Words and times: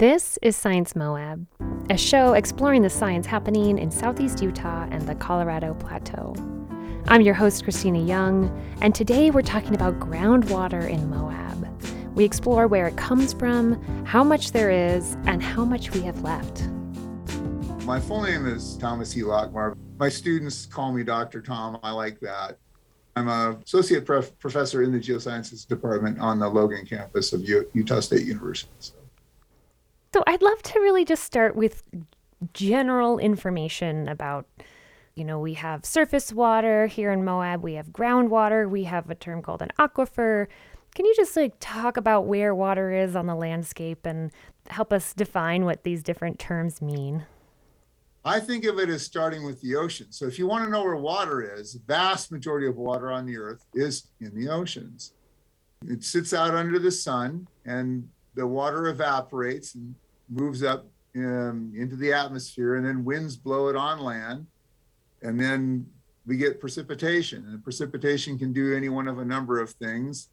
This 0.00 0.38
is 0.40 0.56
Science 0.56 0.96
Moab, 0.96 1.46
a 1.90 1.98
show 1.98 2.32
exploring 2.32 2.80
the 2.80 2.88
science 2.88 3.26
happening 3.26 3.78
in 3.78 3.90
southeast 3.90 4.40
Utah 4.40 4.88
and 4.90 5.06
the 5.06 5.14
Colorado 5.14 5.74
Plateau. 5.74 6.34
I'm 7.08 7.20
your 7.20 7.34
host, 7.34 7.64
Christina 7.64 7.98
Young, 7.98 8.48
and 8.80 8.94
today 8.94 9.30
we're 9.30 9.42
talking 9.42 9.74
about 9.74 10.00
groundwater 10.00 10.88
in 10.88 11.10
Moab. 11.10 11.68
We 12.14 12.24
explore 12.24 12.66
where 12.66 12.86
it 12.86 12.96
comes 12.96 13.34
from, 13.34 13.74
how 14.06 14.24
much 14.24 14.52
there 14.52 14.70
is, 14.70 15.18
and 15.26 15.42
how 15.42 15.66
much 15.66 15.90
we 15.90 16.00
have 16.00 16.22
left. 16.22 16.66
My 17.84 18.00
full 18.00 18.22
name 18.22 18.46
is 18.46 18.78
Thomas 18.78 19.14
E. 19.18 19.20
Lachmar. 19.20 19.76
My 19.98 20.08
students 20.08 20.64
call 20.64 20.94
me 20.94 21.04
Dr. 21.04 21.42
Tom. 21.42 21.78
I 21.82 21.90
like 21.90 22.18
that. 22.20 22.56
I'm 23.16 23.28
a 23.28 23.58
associate 23.66 24.06
prof- 24.06 24.38
professor 24.38 24.82
in 24.82 24.92
the 24.92 24.98
geosciences 24.98 25.68
department 25.68 26.20
on 26.20 26.38
the 26.38 26.48
Logan 26.48 26.86
campus 26.86 27.34
of 27.34 27.46
U- 27.46 27.68
Utah 27.74 28.00
State 28.00 28.24
University. 28.24 28.94
So. 30.12 30.24
I'd 30.26 30.42
love 30.42 30.62
to 30.62 30.80
really 30.80 31.04
just 31.04 31.24
start 31.24 31.54
with 31.54 31.82
general 32.52 33.18
information 33.18 34.08
about, 34.08 34.46
you 35.14 35.24
know, 35.24 35.38
we 35.38 35.54
have 35.54 35.84
surface 35.84 36.32
water 36.32 36.86
here 36.86 37.12
in 37.12 37.24
Moab, 37.24 37.62
we 37.62 37.74
have 37.74 37.88
groundwater, 37.88 38.68
we 38.68 38.84
have 38.84 39.10
a 39.10 39.14
term 39.14 39.42
called 39.42 39.62
an 39.62 39.70
aquifer. 39.78 40.46
Can 40.94 41.04
you 41.04 41.14
just 41.14 41.36
like 41.36 41.54
talk 41.60 41.96
about 41.96 42.26
where 42.26 42.54
water 42.54 42.92
is 42.92 43.14
on 43.14 43.26
the 43.26 43.34
landscape 43.34 44.06
and 44.06 44.30
help 44.68 44.92
us 44.92 45.12
define 45.14 45.64
what 45.64 45.84
these 45.84 46.02
different 46.02 46.38
terms 46.38 46.80
mean? 46.82 47.26
I 48.24 48.40
think 48.40 48.64
of 48.64 48.78
it 48.78 48.88
as 48.88 49.02
starting 49.02 49.44
with 49.44 49.60
the 49.62 49.76
ocean. 49.76 50.08
So 50.10 50.26
if 50.26 50.38
you 50.38 50.46
want 50.46 50.64
to 50.64 50.70
know 50.70 50.82
where 50.84 50.96
water 50.96 51.42
is, 51.42 51.74
vast 51.86 52.30
majority 52.30 52.66
of 52.66 52.76
water 52.76 53.10
on 53.10 53.26
the 53.26 53.38
earth 53.38 53.64
is 53.74 54.08
in 54.20 54.34
the 54.34 54.50
oceans. 54.50 55.12
It 55.86 56.04
sits 56.04 56.34
out 56.34 56.54
under 56.54 56.78
the 56.78 56.90
sun 56.90 57.48
and 57.64 58.08
the 58.34 58.46
water 58.46 58.86
evaporates 58.88 59.74
and 59.74 59.94
moves 60.28 60.62
up 60.62 60.86
into 61.14 61.96
the 61.96 62.12
atmosphere, 62.12 62.76
and 62.76 62.86
then 62.86 63.04
winds 63.04 63.36
blow 63.36 63.68
it 63.68 63.76
on 63.76 63.98
land, 63.98 64.46
and 65.22 65.38
then 65.38 65.86
we 66.26 66.36
get 66.36 66.60
precipitation. 66.60 67.44
And 67.48 67.64
precipitation 67.64 68.38
can 68.38 68.52
do 68.52 68.76
any 68.76 68.88
one 68.88 69.08
of 69.08 69.18
a 69.18 69.24
number 69.24 69.60
of 69.60 69.70
things. 69.70 70.28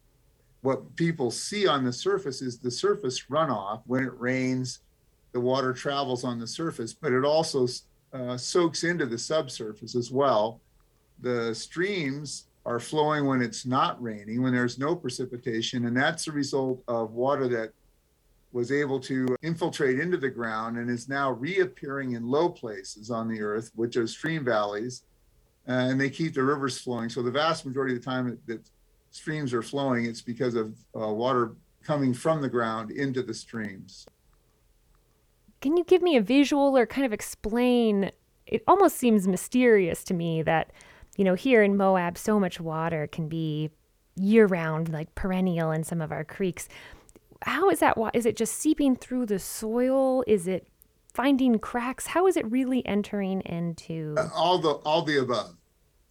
What 0.60 0.94
people 0.96 1.30
see 1.30 1.66
on 1.66 1.84
the 1.84 1.92
surface 1.92 2.42
is 2.42 2.58
the 2.58 2.70
surface 2.70 3.24
runoff. 3.30 3.82
When 3.86 4.04
it 4.04 4.18
rains, 4.18 4.80
the 5.32 5.40
water 5.40 5.72
travels 5.72 6.24
on 6.24 6.38
the 6.38 6.46
surface, 6.46 6.92
but 6.92 7.12
it 7.12 7.24
also 7.24 7.66
uh, 8.12 8.36
soaks 8.36 8.84
into 8.84 9.06
the 9.06 9.18
subsurface 9.18 9.94
as 9.94 10.10
well. 10.10 10.60
The 11.20 11.54
streams 11.54 12.46
are 12.64 12.78
flowing 12.78 13.26
when 13.26 13.42
it's 13.42 13.66
not 13.66 14.00
raining, 14.02 14.42
when 14.42 14.52
there's 14.52 14.78
no 14.78 14.94
precipitation, 14.94 15.86
and 15.86 15.96
that's 15.96 16.28
a 16.28 16.32
result 16.32 16.82
of 16.86 17.12
water 17.12 17.48
that 17.48 17.72
was 18.52 18.72
able 18.72 18.98
to 18.98 19.36
infiltrate 19.42 20.00
into 20.00 20.16
the 20.16 20.30
ground 20.30 20.78
and 20.78 20.90
is 20.90 21.08
now 21.08 21.32
reappearing 21.32 22.12
in 22.12 22.26
low 22.26 22.48
places 22.48 23.10
on 23.10 23.28
the 23.28 23.40
earth, 23.40 23.70
which 23.74 23.96
are 23.96 24.06
stream 24.06 24.44
valleys, 24.44 25.02
and 25.66 26.00
they 26.00 26.08
keep 26.08 26.34
the 26.34 26.42
rivers 26.42 26.78
flowing. 26.78 27.08
So 27.08 27.22
the 27.22 27.30
vast 27.30 27.66
majority 27.66 27.94
of 27.94 28.00
the 28.00 28.04
time 28.04 28.38
that, 28.46 28.68
streams 29.10 29.54
are 29.54 29.62
flowing, 29.62 30.04
it's 30.04 30.22
because 30.22 30.54
of 30.54 30.74
uh, 30.94 31.08
water 31.08 31.56
coming 31.82 32.12
from 32.12 32.42
the 32.42 32.48
ground 32.48 32.90
into 32.90 33.22
the 33.22 33.34
streams. 33.34 34.06
Can 35.60 35.76
you 35.76 35.84
give 35.84 36.02
me 36.02 36.16
a 36.16 36.20
visual 36.20 36.76
or 36.76 36.86
kind 36.86 37.06
of 37.06 37.12
explain? 37.12 38.10
It 38.46 38.62
almost 38.68 38.96
seems 38.96 39.26
mysterious 39.26 40.04
to 40.04 40.14
me 40.14 40.42
that, 40.42 40.72
you 41.16 41.24
know, 41.24 41.34
here 41.34 41.62
in 41.62 41.76
Moab, 41.76 42.16
so 42.16 42.38
much 42.38 42.60
water 42.60 43.06
can 43.06 43.28
be 43.28 43.70
year 44.16 44.46
round, 44.46 44.92
like 44.92 45.14
perennial 45.14 45.70
in 45.70 45.84
some 45.84 46.00
of 46.00 46.12
our 46.12 46.24
creeks 46.24 46.68
how 47.42 47.70
is 47.70 47.80
that? 47.80 47.96
Is 48.14 48.26
it 48.26 48.36
just 48.36 48.54
seeping 48.54 48.96
through 48.96 49.26
the 49.26 49.38
soil? 49.38 50.24
Is 50.26 50.46
it 50.46 50.68
finding 51.12 51.58
cracks? 51.58 52.08
How 52.08 52.26
is 52.26 52.36
it 52.36 52.50
really 52.50 52.84
entering 52.86 53.40
into 53.42 54.14
uh, 54.18 54.28
all 54.34 54.58
the 54.58 54.70
all 54.70 55.02
the 55.02 55.18
above? 55.18 55.56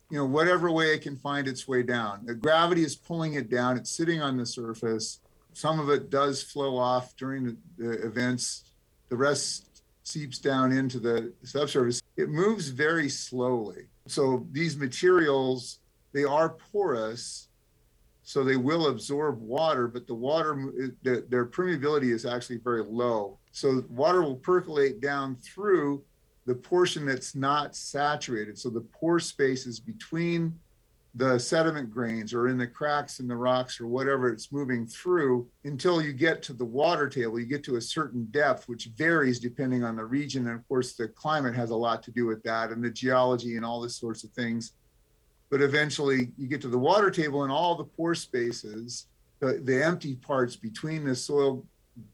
You 0.10 0.20
know, 0.20 0.26
whatever 0.26 0.72
way 0.72 0.94
it 0.94 1.02
can 1.02 1.18
find 1.18 1.48
its 1.48 1.68
way 1.68 1.84
down. 1.84 2.26
The 2.26 2.34
gravity 2.34 2.84
is 2.84 2.96
pulling 2.96 3.34
it 3.34 3.50
down. 3.50 3.76
It's 3.76 3.92
sitting 3.92 4.22
on 4.22 4.38
the 4.38 4.46
surface. 4.46 5.20
Some 5.54 5.80
of 5.80 5.90
it 5.90 6.10
does 6.10 6.42
flow 6.42 6.78
off 6.78 7.16
during 7.18 7.44
the, 7.44 7.58
the 7.78 8.06
events. 8.06 8.72
The 9.10 9.18
rest 9.18 9.82
seeps 10.04 10.40
down 10.40 10.72
into 10.72 11.00
the 11.00 11.34
subsurface. 11.44 12.02
It 12.16 12.30
moves 12.30 12.70
very 12.70 13.10
slowly. 13.10 13.88
So 14.06 14.48
these 14.52 14.78
materials, 14.78 15.80
they 16.14 16.24
are 16.24 16.50
porous 16.50 17.47
so 18.28 18.44
they 18.44 18.58
will 18.58 18.88
absorb 18.88 19.42
water, 19.42 19.88
but 19.88 20.06
the 20.06 20.14
water, 20.14 20.74
the, 21.02 21.26
their 21.30 21.46
permeability 21.46 22.12
is 22.14 22.26
actually 22.26 22.58
very 22.58 22.84
low. 22.84 23.40
So 23.54 23.86
water 23.88 24.22
will 24.22 24.36
percolate 24.36 25.00
down 25.00 25.38
through 25.38 26.04
the 26.46 26.54
portion 26.54 27.06
that's 27.06 27.36
not 27.36 27.74
saturated. 27.74 28.60
So 28.60 28.70
the 28.70 28.82
pore 28.82 29.22
spaces 29.22 29.80
between 29.80 30.60
the 31.16 31.40
sediment 31.40 31.90
grains 31.90 32.34
or 32.34 32.50
in 32.50 32.58
the 32.58 32.68
cracks 32.68 33.22
in 33.22 33.30
the 33.30 33.36
rocks 33.38 33.80
or 33.80 33.88
whatever 33.88 34.28
it's 34.28 34.52
moving 34.52 34.86
through 34.86 35.48
until 35.64 36.02
you 36.02 36.12
get 36.12 36.44
to 36.44 36.54
the 36.54 36.66
water 36.66 37.08
table. 37.08 37.40
You 37.40 37.46
get 37.46 37.64
to 37.64 37.78
a 37.78 37.82
certain 37.82 38.26
depth, 38.32 38.68
which 38.68 38.90
varies 38.98 39.40
depending 39.40 39.86
on 39.86 39.96
the 39.96 40.04
region. 40.04 40.48
And 40.48 40.60
of 40.60 40.68
course, 40.68 40.96
the 40.96 41.08
climate 41.08 41.56
has 41.56 41.70
a 41.70 41.76
lot 41.78 42.04
to 42.04 42.12
do 42.12 42.26
with 42.26 42.44
that 42.44 42.72
and 42.72 42.84
the 42.84 42.92
geology 42.92 43.56
and 43.56 43.64
all 43.64 43.80
this 43.80 43.96
sorts 43.96 44.26
of 44.26 44.32
things 44.32 44.74
but 45.50 45.62
eventually 45.62 46.32
you 46.38 46.48
get 46.48 46.62
to 46.62 46.68
the 46.68 46.78
water 46.78 47.10
table 47.10 47.44
and 47.44 47.52
all 47.52 47.76
the 47.76 47.84
pore 47.84 48.16
spaces 48.16 49.08
the, 49.40 49.62
the 49.64 49.84
empty 49.84 50.16
parts 50.16 50.56
between 50.56 51.04
the 51.04 51.16
soil 51.16 51.64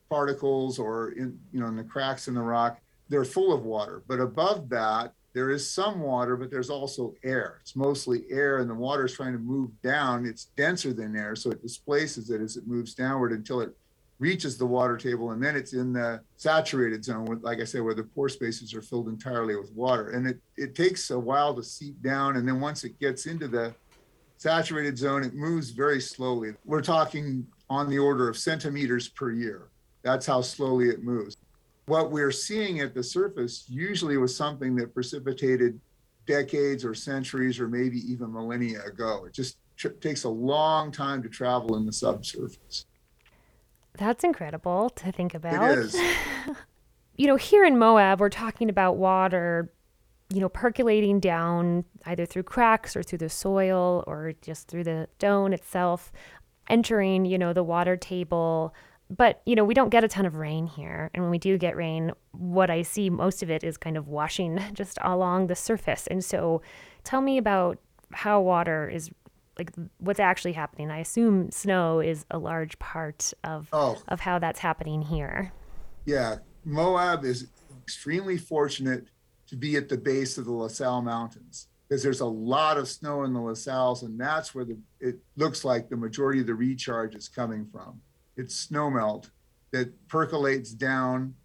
particles 0.09 0.79
or 0.79 1.11
in 1.11 1.37
you 1.51 1.59
know 1.59 1.67
in 1.67 1.75
the 1.75 1.83
cracks 1.83 2.27
in 2.27 2.33
the 2.33 2.41
rock 2.41 2.79
they're 3.09 3.25
full 3.25 3.53
of 3.53 3.63
water. 3.63 4.01
But 4.07 4.19
above 4.19 4.69
that 4.69 5.13
there 5.33 5.49
is 5.49 5.69
some 5.69 5.99
water 5.99 6.35
but 6.37 6.51
there's 6.51 6.69
also 6.69 7.15
air. 7.23 7.59
It's 7.61 7.75
mostly 7.75 8.23
air 8.29 8.59
and 8.59 8.69
the 8.69 8.75
water 8.75 9.05
is 9.05 9.13
trying 9.13 9.33
to 9.33 9.39
move 9.39 9.69
down. 9.81 10.25
It's 10.25 10.45
denser 10.57 10.93
than 10.93 11.15
air 11.15 11.35
so 11.35 11.51
it 11.51 11.61
displaces 11.61 12.29
it 12.29 12.41
as 12.41 12.57
it 12.57 12.67
moves 12.67 12.93
downward 12.93 13.31
until 13.31 13.61
it 13.61 13.75
reaches 14.23 14.57
the 14.57 14.65
water 14.65 14.95
table 14.95 15.31
and 15.31 15.43
then 15.43 15.53
it's 15.53 15.73
in 15.73 15.91
the 15.91 16.21
saturated 16.37 17.03
zone 17.03 17.25
with, 17.25 17.43
like 17.43 17.59
i 17.59 17.65
said 17.65 17.81
where 17.81 17.93
the 17.93 18.05
pore 18.15 18.29
spaces 18.29 18.73
are 18.73 18.81
filled 18.81 19.09
entirely 19.09 19.53
with 19.57 19.69
water. 19.73 20.11
And 20.11 20.25
it, 20.25 20.39
it 20.55 20.75
takes 20.75 21.11
a 21.11 21.19
while 21.19 21.53
to 21.55 21.61
seep 21.61 22.01
down 22.01 22.37
and 22.37 22.47
then 22.47 22.61
once 22.61 22.85
it 22.85 22.97
gets 23.01 23.25
into 23.25 23.49
the 23.49 23.75
saturated 24.37 24.97
zone 24.97 25.25
it 25.25 25.33
moves 25.33 25.71
very 25.71 25.99
slowly. 25.99 26.53
We're 26.63 26.81
talking 26.81 27.45
on 27.69 27.89
the 27.89 27.99
order 27.99 28.29
of 28.29 28.37
centimeters 28.37 29.09
per 29.09 29.31
year. 29.31 29.67
That's 30.03 30.25
how 30.25 30.39
slowly 30.39 30.87
it 30.87 31.03
moves. 31.03 31.35
What 31.87 32.09
we're 32.09 32.31
seeing 32.31 32.79
at 32.79 32.93
the 32.93 33.03
surface 33.03 33.65
usually 33.67 34.15
was 34.15 34.33
something 34.33 34.73
that 34.77 34.93
precipitated 34.93 35.77
decades 36.25 36.85
or 36.85 36.95
centuries 36.95 37.59
or 37.59 37.67
maybe 37.67 37.99
even 38.09 38.31
millennia 38.31 38.85
ago. 38.85 39.25
It 39.27 39.33
just 39.33 39.57
tr- 39.75 39.99
takes 40.07 40.23
a 40.23 40.29
long 40.29 40.93
time 40.93 41.21
to 41.23 41.27
travel 41.27 41.75
in 41.75 41.85
the 41.85 41.91
subsurface 41.91 42.85
that's 43.97 44.23
incredible 44.23 44.89
to 44.91 45.11
think 45.11 45.33
about. 45.33 45.71
It 45.71 45.77
is. 45.79 45.95
you 47.17 47.27
know, 47.27 47.35
here 47.35 47.63
in 47.63 47.77
Moab, 47.77 48.19
we're 48.19 48.29
talking 48.29 48.69
about 48.69 48.97
water, 48.97 49.71
you 50.33 50.39
know, 50.39 50.49
percolating 50.49 51.19
down 51.19 51.85
either 52.05 52.25
through 52.25 52.43
cracks 52.43 52.95
or 52.95 53.03
through 53.03 53.19
the 53.19 53.29
soil 53.29 54.03
or 54.07 54.33
just 54.41 54.67
through 54.67 54.83
the 54.83 55.07
stone 55.17 55.53
itself, 55.53 56.11
entering, 56.69 57.25
you 57.25 57.37
know, 57.37 57.53
the 57.53 57.63
water 57.63 57.95
table. 57.95 58.73
But, 59.09 59.41
you 59.45 59.55
know, 59.55 59.63
we 59.63 59.75
don't 59.75 59.89
get 59.89 60.03
a 60.03 60.07
ton 60.07 60.25
of 60.25 60.37
rain 60.37 60.65
here. 60.65 61.11
And 61.13 61.23
when 61.23 61.29
we 61.29 61.37
do 61.37 61.57
get 61.57 61.75
rain, 61.75 62.13
what 62.31 62.71
I 62.71 62.81
see 62.81 63.11
most 63.11 63.43
of 63.43 63.51
it 63.51 63.63
is 63.63 63.77
kind 63.77 63.95
of 63.95 64.07
washing 64.07 64.59
just 64.73 64.97
along 65.01 65.47
the 65.47 65.55
surface. 65.55 66.07
And 66.07 66.23
so 66.25 66.61
tell 67.03 67.21
me 67.21 67.37
about 67.37 67.77
how 68.11 68.41
water 68.41 68.89
is 68.89 69.11
like 69.57 69.71
what's 69.99 70.19
actually 70.19 70.53
happening. 70.53 70.89
I 70.89 70.99
assume 70.99 71.51
snow 71.51 71.99
is 71.99 72.25
a 72.31 72.37
large 72.37 72.77
part 72.79 73.33
of 73.43 73.67
oh. 73.73 74.01
of 74.07 74.19
how 74.19 74.39
that's 74.39 74.59
happening 74.59 75.01
here. 75.01 75.51
Yeah, 76.05 76.37
Moab 76.65 77.23
is 77.23 77.47
extremely 77.81 78.37
fortunate 78.37 79.07
to 79.47 79.55
be 79.55 79.75
at 79.75 79.89
the 79.89 79.97
base 79.97 80.37
of 80.37 80.45
the 80.45 80.51
La 80.51 80.67
Sal 80.67 81.01
Mountains 81.01 81.67
because 81.87 82.01
there's 82.01 82.21
a 82.21 82.25
lot 82.25 82.77
of 82.77 82.87
snow 82.87 83.23
in 83.23 83.33
the 83.33 83.39
La 83.39 83.51
Sals, 83.51 84.03
and 84.03 84.19
that's 84.19 84.55
where 84.55 84.65
the 84.65 84.77
it 84.99 85.19
looks 85.35 85.63
like 85.63 85.89
the 85.89 85.97
majority 85.97 86.41
of 86.41 86.47
the 86.47 86.55
recharge 86.55 87.15
is 87.15 87.27
coming 87.27 87.67
from. 87.71 88.01
It's 88.35 88.67
snowmelt 88.67 89.29
that 89.71 89.91
percolates 90.07 90.71
down. 90.71 91.35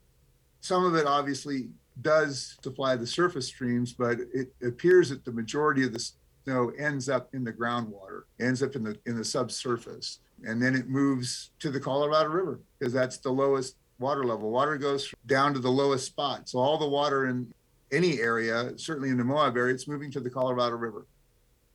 Some 0.61 0.84
of 0.84 0.94
it 0.94 1.06
obviously 1.06 1.69
does 2.00 2.56
supply 2.62 2.96
the 2.96 3.06
surface 3.06 3.49
streams, 3.49 3.93
but 3.93 4.19
it 4.32 4.54
appears 4.62 5.11
that 5.11 5.25
the 5.25 5.32
majority 5.32 5.84
of 5.84 5.93
the 5.93 6.11
snow 6.49 6.73
ends 6.79 7.09
up 7.09 7.29
in 7.35 7.45
the 7.45 7.53
groundwater, 7.53 8.23
ends 8.41 8.62
up 8.62 8.75
in 8.75 8.83
the 8.83 8.99
in 9.05 9.17
the 9.17 9.25
subsurface, 9.25 10.21
and 10.45 10.62
then 10.62 10.75
it 10.75 10.89
moves 10.89 11.50
to 11.59 11.71
the 11.71 11.81
Colorado 11.81 12.31
River 12.31 12.61
because 12.79 12.93
that's 12.93 13.19
the 13.19 13.31
lowest 13.31 13.77
water 13.99 14.25
level. 14.25 14.50
Water 14.50 14.79
goes 14.79 15.12
down 15.27 15.53
to 15.53 15.61
the 15.61 15.71
lowest 15.71 16.06
spot. 16.06 16.49
So 16.49 16.59
all 16.59 16.79
the 16.79 16.89
water 16.89 17.27
in 17.27 17.53
any 17.93 18.21
area, 18.21 18.73
certainly 18.79 19.11
in 19.11 19.19
the 19.19 19.25
Moab 19.25 19.56
area, 19.56 19.75
it's 19.75 19.89
moving 19.89 20.11
to 20.12 20.21
the 20.21 20.31
Colorado 20.31 20.77
River. 20.77 21.06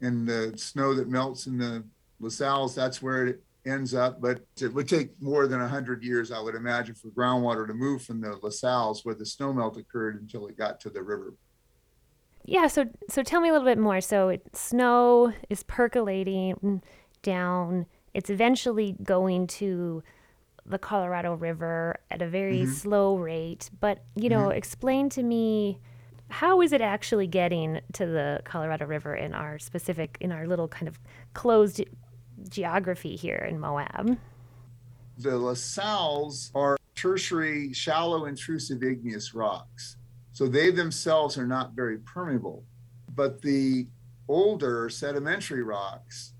And 0.01 0.27
the 0.27 0.53
snow 0.55 0.93
that 0.95 1.07
melts 1.07 1.47
in 1.47 1.57
the 1.57 1.83
La 2.19 2.29
Sals, 2.29 2.73
that's 2.73 3.01
where 3.01 3.27
it 3.27 3.43
ends 3.65 3.93
up, 3.93 4.21
but 4.21 4.41
it 4.59 4.73
would 4.73 4.89
take 4.89 5.09
more 5.21 5.47
than 5.47 5.59
100 5.59 6.03
years, 6.03 6.31
I 6.31 6.39
would 6.41 6.55
imagine, 6.55 6.95
for 6.95 7.09
groundwater 7.09 7.67
to 7.67 7.73
move 7.73 8.01
from 8.01 8.21
the 8.21 8.37
La 8.41 8.49
Sals 8.49 9.05
where 9.05 9.15
the 9.15 9.25
snow 9.25 9.53
melt 9.53 9.77
occurred 9.77 10.19
until 10.19 10.47
it 10.47 10.57
got 10.57 10.79
to 10.81 10.89
the 10.89 11.03
river. 11.03 11.33
Yeah, 12.45 12.67
so 12.67 12.85
so 13.09 13.23
tell 13.23 13.41
me 13.41 13.49
a 13.49 13.51
little 13.53 13.65
bit 13.67 13.77
more. 13.77 14.01
So 14.01 14.29
it, 14.29 14.55
snow 14.55 15.33
is 15.49 15.63
percolating 15.63 16.81
down. 17.21 17.85
It's 18.13 18.29
eventually 18.29 18.95
going 19.03 19.47
to 19.47 20.03
the 20.65 20.77
Colorado 20.77 21.33
River 21.35 21.97
at 22.11 22.21
a 22.21 22.27
very 22.27 22.61
Mhm. 22.63 22.67
slow 22.73 23.17
rate. 23.17 23.69
But 23.79 24.03
you 24.15 24.29
know, 24.29 24.49
explain 24.49 25.09
to 25.09 25.23
me 25.23 25.79
how 26.29 26.61
is 26.61 26.73
it 26.73 26.81
actually 26.81 27.27
getting 27.27 27.79
to 27.93 28.05
the 28.05 28.41
Colorado 28.45 28.85
River 28.85 29.15
in 29.15 29.33
our 29.33 29.59
specific 29.59 30.17
in 30.19 30.31
our 30.31 30.47
little 30.47 30.67
kind 30.67 30.87
of 30.87 30.99
closed 31.33 31.81
geography 32.49 33.15
here 33.15 33.45
in 33.49 33.59
Moab? 33.59 34.17
The 35.17 35.37
La 35.37 35.53
Sals 35.53 36.49
are 36.55 36.77
tertiary, 36.95 37.71
shallow, 37.73 38.25
intrusive 38.25 38.83
igneous 38.83 39.33
rocks. 39.33 39.95
So 40.33 40.47
they 40.47 40.71
themselves 40.71 41.37
are 41.37 41.47
not 41.47 41.73
very 41.73 41.99
permeable. 41.99 42.65
But 43.15 43.41
the 43.41 43.87
older 44.27 44.89
sedimentary 44.89 45.63
rocks 45.63 46.33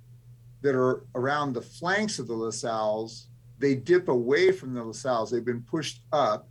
that 0.61 0.75
are 0.75 1.05
around 1.15 1.53
the 1.53 1.61
flanks 1.61 2.19
of 2.19 2.27
the 2.27 2.33
La 2.33 2.49
Sals, 2.49 3.27
they 3.59 3.75
dip 3.75 4.07
away 4.07 4.51
from 4.51 4.73
the 4.73 4.83
La 4.83 4.91
Sals. 4.91 5.29
They've 5.29 5.45
been 5.45 5.61
pushed 5.61 6.01
up 6.11 6.47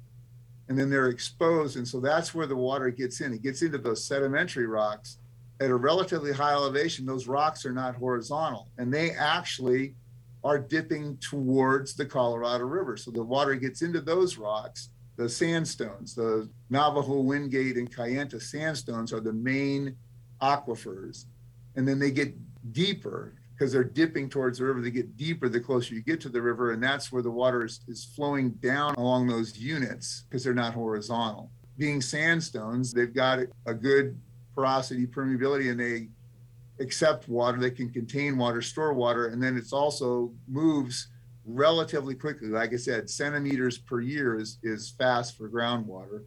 and 0.69 0.79
then 0.79 0.89
they're 0.89 1.09
exposed. 1.09 1.77
And 1.77 1.87
so 1.87 1.99
that's 1.99 2.35
where 2.35 2.47
the 2.47 2.57
water 2.57 2.91
gets 2.91 3.21
in. 3.21 3.35
It 3.35 3.43
gets 3.43 3.63
into 3.63 3.79
those 3.79 4.05
sedimentary 4.05 4.67
rocks 4.67 5.19
at 5.61 5.71
a 5.71 5.75
relatively 5.75 6.33
high 6.33 6.53
elevation. 6.53 7.05
Those 7.05 7.27
rocks 7.27 7.67
are 7.67 7.73
not 7.73 7.97
horizontal 7.97 8.69
and 8.79 8.93
they 8.93 9.11
actually 9.11 9.97
are 10.45 10.59
dipping 10.59 11.17
towards 11.19 11.95
the 11.95 12.07
Colorado 12.07 12.65
River. 12.65 12.97
So 12.97 13.11
the 13.11 13.23
water 13.23 13.55
gets 13.57 13.83
into 13.83 14.01
those 14.01 14.39
rocks. 14.39 14.91
The 15.17 15.29
sandstones, 15.29 16.15
the 16.15 16.49
Navajo, 16.71 17.21
Wingate, 17.21 17.77
and 17.77 17.95
Kayenta 17.95 18.41
sandstones 18.41 19.13
are 19.13 19.21
the 19.21 19.33
main 19.33 19.97
aquifers. 20.41 21.27
And 21.77 21.87
then 21.87 21.99
they 21.99 22.11
get 22.11 22.35
deeper 22.73 23.35
because 23.55 23.73
they're 23.73 23.85
dipping 23.85 24.29
towards 24.29 24.59
the 24.59 24.65
river. 24.65 24.81
They 24.81 24.91
get 24.91 25.17
deeper 25.17 25.49
the 25.49 25.61
closer 25.61 25.95
you 25.95 26.03
get 26.03 26.21
to 26.23 26.29
the 26.29 26.41
river. 26.41 26.73
And 26.73 26.83
that's 26.83 27.13
where 27.13 27.23
the 27.23 27.31
water 27.31 27.65
is, 27.65 27.81
is 27.89 28.05
flowing 28.05 28.51
down 28.53 28.95
along 28.95 29.29
those 29.29 29.59
units 29.59 30.25
because 30.29 30.43
they're 30.43 30.55
not 30.55 30.75
horizontal. 30.75 31.51
Being 31.79 32.01
sandstones, 32.01 32.93
they've 32.93 33.15
got 33.15 33.41
a 33.67 33.75
good 33.75 34.19
porosity, 34.55 35.07
permeability, 35.07 35.71
and 35.71 35.79
they 35.79 36.09
accept 36.81 37.29
water, 37.29 37.59
they 37.59 37.71
can 37.71 37.91
contain 37.91 38.37
water, 38.37 38.61
store 38.61 38.93
water, 38.93 39.29
and 39.29 39.43
then 39.43 39.57
it's 39.57 39.73
also 39.73 40.33
moves 40.49 41.09
relatively 41.45 42.15
quickly. 42.15 42.49
Like 42.49 42.73
I 42.73 42.77
said, 42.77 43.11
centimeters 43.11 43.79
per 43.79 44.01
year 44.01 44.39
is, 44.39 44.59
is 44.63 44.91
fast 44.91 45.37
for 45.37 45.49
groundwater. 45.49 46.25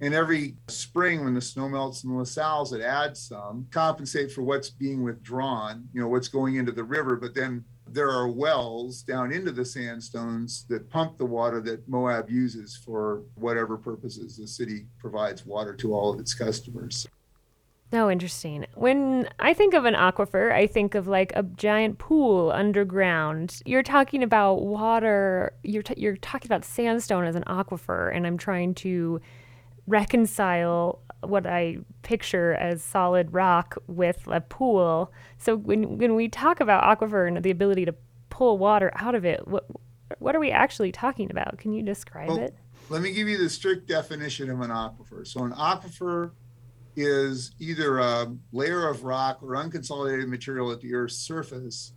And 0.00 0.14
every 0.14 0.56
spring, 0.66 1.22
when 1.22 1.34
the 1.34 1.40
snow 1.40 1.68
melts 1.68 2.02
in 2.02 2.10
the 2.10 2.16
La 2.16 2.24
Sals, 2.24 2.72
it 2.72 2.82
adds 2.82 3.20
some, 3.20 3.68
compensate 3.70 4.32
for 4.32 4.42
what's 4.42 4.68
being 4.68 5.04
withdrawn, 5.04 5.88
you 5.92 6.00
know, 6.00 6.08
what's 6.08 6.26
going 6.26 6.56
into 6.56 6.72
the 6.72 6.82
river. 6.82 7.14
But 7.14 7.34
then 7.34 7.64
there 7.88 8.10
are 8.10 8.28
wells 8.28 9.02
down 9.02 9.32
into 9.32 9.52
the 9.52 9.64
sandstones 9.64 10.64
that 10.68 10.90
pump 10.90 11.18
the 11.18 11.26
water 11.26 11.60
that 11.60 11.88
Moab 11.88 12.30
uses 12.30 12.76
for 12.76 13.22
whatever 13.36 13.76
purposes 13.76 14.36
the 14.36 14.46
city 14.46 14.86
provides 14.98 15.46
water 15.46 15.74
to 15.74 15.94
all 15.94 16.12
of 16.12 16.18
its 16.18 16.34
customers. 16.34 17.06
Oh, 17.94 18.10
interesting. 18.10 18.64
When 18.74 19.28
I 19.38 19.52
think 19.52 19.74
of 19.74 19.84
an 19.84 19.94
aquifer, 19.94 20.50
I 20.50 20.66
think 20.66 20.94
of 20.94 21.08
like 21.08 21.32
a 21.36 21.42
giant 21.42 21.98
pool 21.98 22.50
underground. 22.50 23.60
You're 23.66 23.82
talking 23.82 24.22
about 24.22 24.62
water. 24.62 25.52
You're 25.62 25.82
t- 25.82 25.94
you're 25.98 26.16
talking 26.16 26.48
about 26.48 26.64
sandstone 26.64 27.24
as 27.26 27.36
an 27.36 27.44
aquifer, 27.46 28.14
and 28.14 28.26
I'm 28.26 28.38
trying 28.38 28.74
to 28.76 29.20
reconcile 29.86 31.00
what 31.20 31.46
I 31.46 31.78
picture 32.02 32.54
as 32.54 32.82
solid 32.82 33.32
rock 33.34 33.76
with 33.86 34.22
a 34.26 34.40
pool. 34.40 35.12
So 35.36 35.56
when 35.56 35.98
when 35.98 36.14
we 36.14 36.28
talk 36.28 36.60
about 36.60 36.84
aquifer 36.84 37.28
and 37.28 37.42
the 37.42 37.50
ability 37.50 37.84
to 37.84 37.94
pull 38.30 38.56
water 38.56 38.90
out 38.96 39.14
of 39.14 39.26
it, 39.26 39.46
what 39.46 39.66
what 40.18 40.34
are 40.34 40.40
we 40.40 40.50
actually 40.50 40.92
talking 40.92 41.30
about? 41.30 41.58
Can 41.58 41.74
you 41.74 41.82
describe 41.82 42.28
Well, 42.28 42.38
it? 42.38 42.56
Let 42.88 43.02
me 43.02 43.12
give 43.12 43.28
you 43.28 43.38
the 43.38 43.50
strict 43.50 43.86
definition 43.86 44.48
of 44.50 44.60
an 44.60 44.70
aquifer. 44.70 45.26
So 45.26 45.44
an 45.44 45.52
aquifer 45.52 46.30
is 46.96 47.52
either 47.58 47.98
a 47.98 48.34
layer 48.52 48.88
of 48.88 49.04
rock 49.04 49.42
or 49.42 49.50
unconsolidated 49.50 50.28
material 50.28 50.70
at 50.70 50.80
the 50.80 50.94
Earth's 50.94 51.16
surface, 51.16 51.92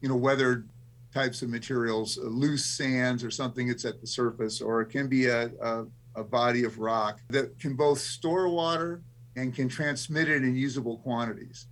you 0.00 0.08
know, 0.08 0.16
weathered 0.16 0.68
types 1.12 1.42
of 1.42 1.48
materials, 1.48 2.18
uh, 2.18 2.22
loose 2.22 2.64
sands 2.64 3.24
or 3.24 3.30
something 3.30 3.68
that's 3.68 3.84
at 3.84 4.00
the 4.00 4.06
surface, 4.06 4.60
or 4.60 4.80
it 4.80 4.86
can 4.90 5.08
be 5.08 5.26
a, 5.26 5.50
a, 5.62 5.86
a 6.16 6.24
body 6.24 6.64
of 6.64 6.78
rock 6.78 7.20
that 7.28 7.58
can 7.58 7.74
both 7.74 7.98
store 7.98 8.48
water 8.48 9.02
and 9.36 9.54
can 9.54 9.68
transmit 9.68 10.28
it 10.28 10.42
in 10.42 10.56
usable 10.56 10.98
quantities. 10.98 11.68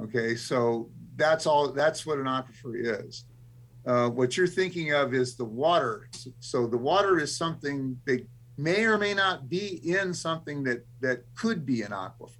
Okay, 0.00 0.34
so 0.34 0.88
that's 1.16 1.46
all, 1.46 1.72
that's 1.72 2.06
what 2.06 2.18
an 2.18 2.26
aquifer 2.26 3.06
is. 3.06 3.24
Uh, 3.86 4.08
what 4.08 4.36
you're 4.36 4.46
thinking 4.46 4.92
of 4.92 5.14
is 5.14 5.34
the 5.34 5.44
water. 5.44 6.08
So 6.40 6.66
the 6.66 6.76
water 6.76 7.18
is 7.18 7.34
something 7.34 7.98
that 8.04 8.26
may 8.58 8.84
or 8.84 8.98
may 8.98 9.14
not 9.14 9.48
be 9.48 9.80
in 9.88 10.12
something 10.12 10.64
that 10.64 10.84
that 11.00 11.22
could 11.36 11.64
be 11.64 11.82
an 11.82 11.92
aquifer. 11.92 12.32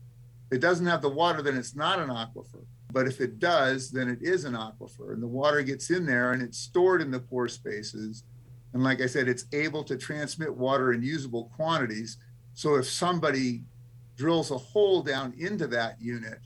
If 0.51 0.57
it 0.57 0.61
doesn't 0.61 0.87
have 0.87 1.01
the 1.01 1.09
water, 1.09 1.41
then 1.43 1.57
it's 1.57 1.77
not 1.77 2.01
an 2.01 2.09
aquifer. 2.09 2.65
But 2.93 3.07
if 3.07 3.21
it 3.21 3.39
does, 3.39 3.91
then 3.91 4.09
it 4.09 4.19
is 4.21 4.45
an 4.45 4.55
aquifer, 4.55 5.13
and 5.13 5.23
the 5.23 5.29
water 5.29 5.63
gets 5.63 5.91
in 5.91 6.07
there 6.07 6.33
and 6.33 6.43
it's 6.43 6.59
stored 6.59 7.01
in 7.01 7.11
the 7.11 7.21
pore 7.21 7.49
spaces. 7.49 8.25
And 8.73 8.83
like 8.83 9.01
I 9.01 9.07
said, 9.07 9.29
it's 9.29 9.45
able 9.53 9.85
to 9.85 9.97
transmit 9.97 10.55
water 10.55 10.93
in 10.93 11.03
usable 11.03 11.53
quantities. 11.55 12.19
So 12.55 12.75
if 12.75 12.87
somebody 12.87 13.63
drills 14.17 14.51
a 14.51 14.59
hole 14.59 15.03
down 15.03 15.33
into 15.39 15.67
that 15.69 16.01
unit 16.01 16.41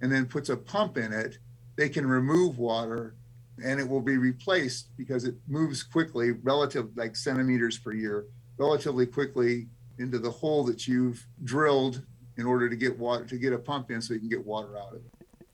and 0.00 0.10
then 0.10 0.26
puts 0.26 0.48
a 0.48 0.56
pump 0.56 0.98
in 0.98 1.12
it, 1.12 1.38
they 1.76 1.88
can 1.88 2.06
remove 2.06 2.58
water 2.58 3.14
and 3.62 3.78
it 3.78 3.88
will 3.88 4.00
be 4.00 4.16
replaced 4.16 4.88
because 4.96 5.24
it 5.24 5.36
moves 5.46 5.82
quickly, 5.82 6.32
relative 6.32 6.88
like 6.96 7.14
centimeters 7.14 7.78
per 7.78 7.92
year, 7.92 8.24
relatively 8.58 9.06
quickly 9.06 9.66
into 9.98 10.18
the 10.18 10.30
hole 10.30 10.64
that 10.64 10.86
you've 10.86 11.26
drilled 11.44 12.02
in 12.36 12.46
order 12.46 12.68
to 12.68 12.76
get 12.76 12.98
water 12.98 13.24
to 13.24 13.38
get 13.38 13.52
a 13.52 13.58
pump 13.58 13.90
in 13.90 14.00
so 14.00 14.14
you 14.14 14.20
can 14.20 14.28
get 14.28 14.44
water 14.44 14.76
out 14.78 14.94
of 14.94 14.96
it. 14.96 15.46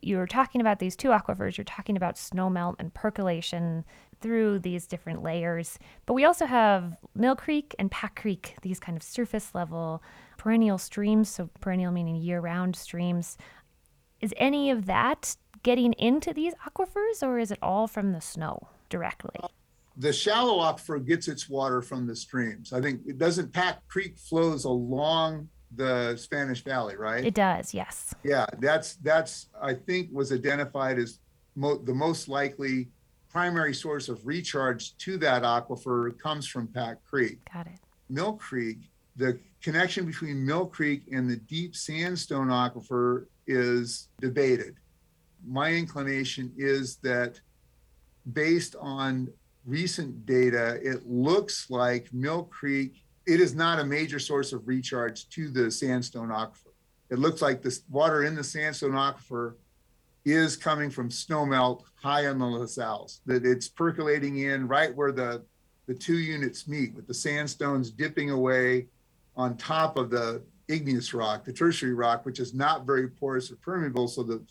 you're 0.00 0.26
talking 0.26 0.60
about 0.60 0.78
these 0.78 0.96
two 0.96 1.08
aquifers, 1.08 1.56
you're 1.56 1.64
talking 1.64 1.96
about 1.96 2.16
snowmelt 2.16 2.76
and 2.78 2.92
percolation 2.94 3.84
through 4.20 4.58
these 4.60 4.86
different 4.86 5.22
layers. 5.22 5.78
But 6.06 6.14
we 6.14 6.24
also 6.24 6.46
have 6.46 6.96
Mill 7.14 7.36
Creek 7.36 7.74
and 7.78 7.90
Pack 7.90 8.20
Creek, 8.20 8.56
these 8.62 8.80
kind 8.80 8.96
of 8.96 9.02
surface 9.02 9.54
level 9.54 10.02
perennial 10.38 10.78
streams, 10.78 11.28
so 11.28 11.50
perennial 11.60 11.92
meaning 11.92 12.16
year 12.16 12.40
round 12.40 12.74
streams. 12.74 13.36
Is 14.20 14.32
any 14.36 14.70
of 14.70 14.86
that 14.86 15.36
getting 15.62 15.92
into 15.94 16.32
these 16.32 16.54
aquifers 16.66 17.22
or 17.22 17.38
is 17.38 17.50
it 17.50 17.58
all 17.62 17.86
from 17.86 18.12
the 18.12 18.20
snow 18.20 18.68
directly? 18.88 19.38
The 19.96 20.12
shallow 20.12 20.60
aquifer 20.60 21.04
gets 21.04 21.28
its 21.28 21.48
water 21.48 21.82
from 21.82 22.06
the 22.06 22.16
streams. 22.16 22.72
I 22.72 22.80
think 22.80 23.02
it 23.06 23.18
doesn't 23.18 23.52
Pack 23.52 23.86
Creek 23.88 24.18
flows 24.18 24.64
along 24.64 25.48
the 25.74 26.16
Spanish 26.16 26.62
Valley, 26.64 26.96
right? 26.96 27.24
It 27.24 27.34
does, 27.34 27.72
yes. 27.74 28.14
Yeah, 28.24 28.46
that's 28.58 28.96
that's 28.96 29.48
I 29.60 29.74
think 29.74 30.08
was 30.12 30.32
identified 30.32 30.98
as 30.98 31.18
mo- 31.56 31.78
the 31.78 31.94
most 31.94 32.28
likely 32.28 32.88
primary 33.30 33.74
source 33.74 34.08
of 34.08 34.26
recharge 34.26 34.96
to 34.98 35.16
that 35.18 35.42
aquifer 35.42 36.18
comes 36.18 36.46
from 36.46 36.68
Pack 36.68 37.02
Creek. 37.04 37.38
Got 37.52 37.66
it. 37.66 37.78
Mill 38.10 38.34
Creek, 38.34 38.78
the 39.16 39.38
connection 39.62 40.04
between 40.04 40.44
Mill 40.44 40.66
Creek 40.66 41.04
and 41.10 41.28
the 41.28 41.36
deep 41.36 41.74
sandstone 41.74 42.48
aquifer 42.48 43.26
is 43.46 44.08
debated. 44.20 44.76
My 45.46 45.72
inclination 45.72 46.52
is 46.56 46.96
that 46.96 47.40
based 48.32 48.76
on 48.78 49.28
recent 49.64 50.26
data, 50.26 50.78
it 50.82 51.06
looks 51.06 51.70
like 51.70 52.12
Mill 52.12 52.44
Creek, 52.44 53.04
it 53.26 53.40
is 53.40 53.54
not 53.54 53.78
a 53.78 53.84
major 53.84 54.18
source 54.18 54.52
of 54.52 54.66
recharge 54.66 55.28
to 55.30 55.48
the 55.48 55.70
sandstone 55.70 56.28
aquifer. 56.28 56.72
It 57.10 57.18
looks 57.18 57.42
like 57.42 57.62
the 57.62 57.78
water 57.90 58.24
in 58.24 58.34
the 58.34 58.42
sandstone 58.42 58.92
aquifer 58.92 59.54
is 60.24 60.56
coming 60.56 60.90
from 60.90 61.08
snowmelt 61.08 61.82
high 61.94 62.26
on 62.26 62.38
the 62.38 62.46
La 62.46 62.64
Sals, 62.64 63.20
that 63.26 63.44
it's 63.44 63.68
percolating 63.68 64.38
in 64.38 64.66
right 64.66 64.94
where 64.94 65.12
the, 65.12 65.44
the 65.86 65.94
two 65.94 66.18
units 66.18 66.68
meet 66.68 66.94
with 66.94 67.06
the 67.06 67.14
sandstones 67.14 67.90
dipping 67.90 68.30
away 68.30 68.86
on 69.36 69.56
top 69.56 69.96
of 69.96 70.10
the 70.10 70.42
igneous 70.68 71.12
rock, 71.12 71.44
the 71.44 71.52
tertiary 71.52 71.94
rock, 71.94 72.24
which 72.24 72.40
is 72.40 72.54
not 72.54 72.86
very 72.86 73.08
porous 73.08 73.50
or 73.50 73.56
permeable. 73.56 74.08
So 74.08 74.22
the, 74.22 74.42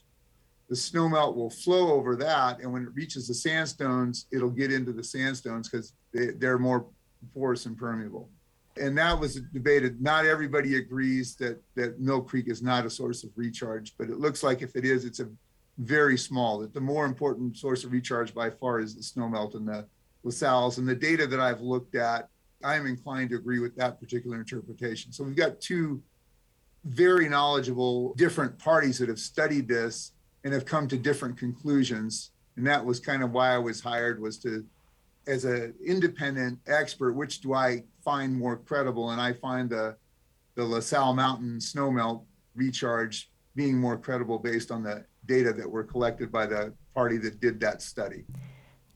the 0.71 0.77
snowmelt 0.77 1.35
will 1.35 1.49
flow 1.49 1.91
over 1.91 2.15
that. 2.15 2.61
And 2.61 2.71
when 2.71 2.83
it 2.83 2.95
reaches 2.95 3.27
the 3.27 3.33
sandstones, 3.33 4.27
it'll 4.31 4.49
get 4.49 4.71
into 4.71 4.93
the 4.93 5.03
sandstones 5.03 5.67
because 5.67 5.95
they, 6.13 6.27
they're 6.27 6.57
more 6.57 6.85
porous 7.33 7.65
and 7.65 7.77
permeable. 7.77 8.29
And 8.79 8.97
that 8.97 9.19
was 9.19 9.41
debated. 9.53 10.01
Not 10.01 10.25
everybody 10.25 10.77
agrees 10.77 11.35
that, 11.35 11.61
that 11.75 11.99
Mill 11.99 12.21
Creek 12.21 12.47
is 12.47 12.63
not 12.63 12.85
a 12.85 12.89
source 12.89 13.25
of 13.25 13.31
recharge, 13.35 13.95
but 13.97 14.09
it 14.09 14.21
looks 14.21 14.43
like 14.43 14.61
if 14.61 14.77
it 14.77 14.85
is, 14.85 15.03
it's 15.03 15.19
a 15.19 15.27
very 15.77 16.17
small. 16.17 16.59
That 16.59 16.73
the 16.73 16.79
more 16.79 17.03
important 17.03 17.57
source 17.57 17.83
of 17.83 17.91
recharge 17.91 18.33
by 18.33 18.49
far 18.49 18.79
is 18.79 18.95
the 18.95 19.01
snowmelt 19.01 19.55
and 19.55 19.67
the 19.67 19.85
La 20.23 20.31
Sals. 20.31 20.77
And 20.77 20.87
the 20.87 20.95
data 20.95 21.27
that 21.27 21.41
I've 21.41 21.59
looked 21.59 21.95
at, 21.95 22.29
I'm 22.63 22.87
inclined 22.87 23.31
to 23.31 23.35
agree 23.35 23.59
with 23.59 23.75
that 23.75 23.99
particular 23.99 24.37
interpretation. 24.37 25.11
So 25.11 25.25
we've 25.25 25.35
got 25.35 25.59
two 25.59 26.01
very 26.85 27.27
knowledgeable 27.27 28.13
different 28.13 28.57
parties 28.57 28.99
that 28.99 29.09
have 29.09 29.19
studied 29.19 29.67
this 29.67 30.13
and 30.43 30.53
have 30.53 30.65
come 30.65 30.87
to 30.87 30.97
different 30.97 31.37
conclusions. 31.37 32.31
And 32.57 32.65
that 32.67 32.83
was 32.83 32.99
kind 32.99 33.23
of 33.23 33.31
why 33.31 33.53
I 33.53 33.57
was 33.57 33.81
hired 33.81 34.21
was 34.21 34.37
to, 34.39 34.65
as 35.27 35.45
an 35.45 35.73
independent 35.85 36.59
expert, 36.67 37.13
which 37.13 37.41
do 37.41 37.53
I 37.53 37.83
find 38.03 38.35
more 38.35 38.57
credible? 38.57 39.11
And 39.11 39.21
I 39.21 39.33
find 39.33 39.69
the 39.69 39.95
the 40.55 40.63
La 40.65 40.79
Sal 40.79 41.13
Mountain 41.13 41.59
snowmelt 41.59 42.23
recharge 42.55 43.31
being 43.55 43.77
more 43.77 43.97
credible 43.97 44.39
based 44.39 44.71
on 44.71 44.83
the 44.83 45.05
data 45.25 45.53
that 45.53 45.69
were 45.69 45.83
collected 45.83 46.31
by 46.31 46.45
the 46.45 46.73
party 46.93 47.17
that 47.17 47.39
did 47.39 47.59
that 47.59 47.81
study. 47.81 48.25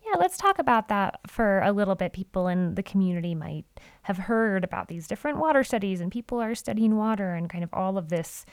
Yeah, 0.05 0.19
let's 0.19 0.37
talk 0.37 0.59
about 0.59 0.87
that 0.89 1.19
for 1.27 1.61
a 1.61 1.71
little 1.71 1.95
bit. 1.95 2.13
People 2.13 2.47
in 2.47 2.75
the 2.75 2.83
community 2.83 3.35
might 3.35 3.65
have 4.03 4.17
heard 4.17 4.63
about 4.63 4.87
these 4.87 5.07
different 5.07 5.39
water 5.39 5.63
studies, 5.63 6.01
and 6.01 6.11
people 6.11 6.39
are 6.41 6.55
studying 6.55 6.95
water, 6.95 7.33
and 7.33 7.49
kind 7.49 7.63
of 7.63 7.69
all 7.73 7.97
of 7.97 8.09
this 8.09 8.45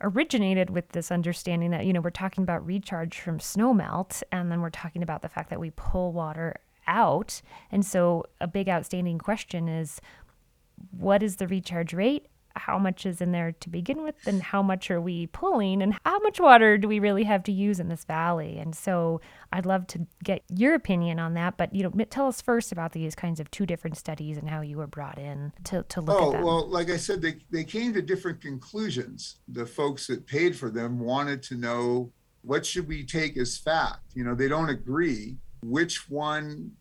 originated 0.00 0.70
with 0.70 0.90
this 0.90 1.10
understanding 1.10 1.70
that, 1.70 1.86
you 1.86 1.92
know, 1.92 2.00
we're 2.00 2.10
talking 2.10 2.42
about 2.42 2.66
recharge 2.66 3.18
from 3.18 3.38
snowmelt, 3.38 4.22
and 4.32 4.50
then 4.50 4.60
we're 4.60 4.70
talking 4.70 5.02
about 5.02 5.22
the 5.22 5.28
fact 5.28 5.50
that 5.50 5.60
we 5.60 5.70
pull 5.70 6.12
water 6.12 6.56
out. 6.86 7.40
And 7.70 7.84
so, 7.84 8.24
a 8.40 8.46
big 8.46 8.68
outstanding 8.68 9.18
question 9.18 9.68
is 9.68 10.00
what 10.90 11.22
is 11.22 11.36
the 11.36 11.48
recharge 11.48 11.92
rate 11.94 12.26
how 12.58 12.78
much 12.78 13.06
is 13.06 13.20
in 13.20 13.32
there 13.32 13.52
to 13.52 13.68
begin 13.68 14.02
with 14.02 14.14
and 14.26 14.42
how 14.42 14.62
much 14.62 14.90
are 14.90 15.00
we 15.00 15.26
pulling 15.28 15.82
and 15.82 15.98
how 16.04 16.18
much 16.20 16.40
water 16.40 16.78
do 16.78 16.88
we 16.88 16.98
really 16.98 17.24
have 17.24 17.42
to 17.44 17.52
use 17.52 17.80
in 17.80 17.88
this 17.88 18.04
valley? 18.04 18.58
And 18.58 18.74
so 18.74 19.20
i'd 19.52 19.66
love 19.66 19.86
to 19.86 20.06
get 20.24 20.42
your 20.52 20.74
opinion 20.74 21.20
on 21.20 21.34
that 21.34 21.56
but 21.56 21.72
you 21.74 21.82
know 21.82 22.04
tell 22.10 22.26
us 22.26 22.40
first 22.40 22.72
about 22.72 22.92
these 22.92 23.14
kinds 23.14 23.38
of 23.38 23.50
two 23.50 23.64
different 23.64 23.96
studies 23.96 24.36
and 24.36 24.50
how 24.50 24.60
you 24.60 24.76
were 24.76 24.86
brought 24.86 25.18
in 25.18 25.52
to, 25.62 25.84
to 25.84 26.00
look 26.00 26.20
oh, 26.20 26.30
at 26.30 26.32
them. 26.32 26.44
well 26.44 26.68
like 26.68 26.90
i 26.90 26.96
said 26.96 27.22
they, 27.22 27.36
they 27.50 27.64
came 27.64 27.92
to 27.92 28.02
different 28.02 28.40
conclusions. 28.40 29.36
The 29.48 29.66
folks 29.66 30.06
that 30.06 30.26
paid 30.26 30.56
for 30.56 30.70
them 30.70 30.98
wanted 30.98 31.42
to 31.44 31.56
know 31.56 32.12
what 32.42 32.64
should 32.64 32.86
we 32.86 33.04
take 33.04 33.36
as 33.36 33.56
fact? 33.58 34.00
You 34.14 34.24
know 34.24 34.34
they 34.34 34.48
don't 34.48 34.70
agree 34.70 35.36
which 35.62 36.08
one 36.08 36.72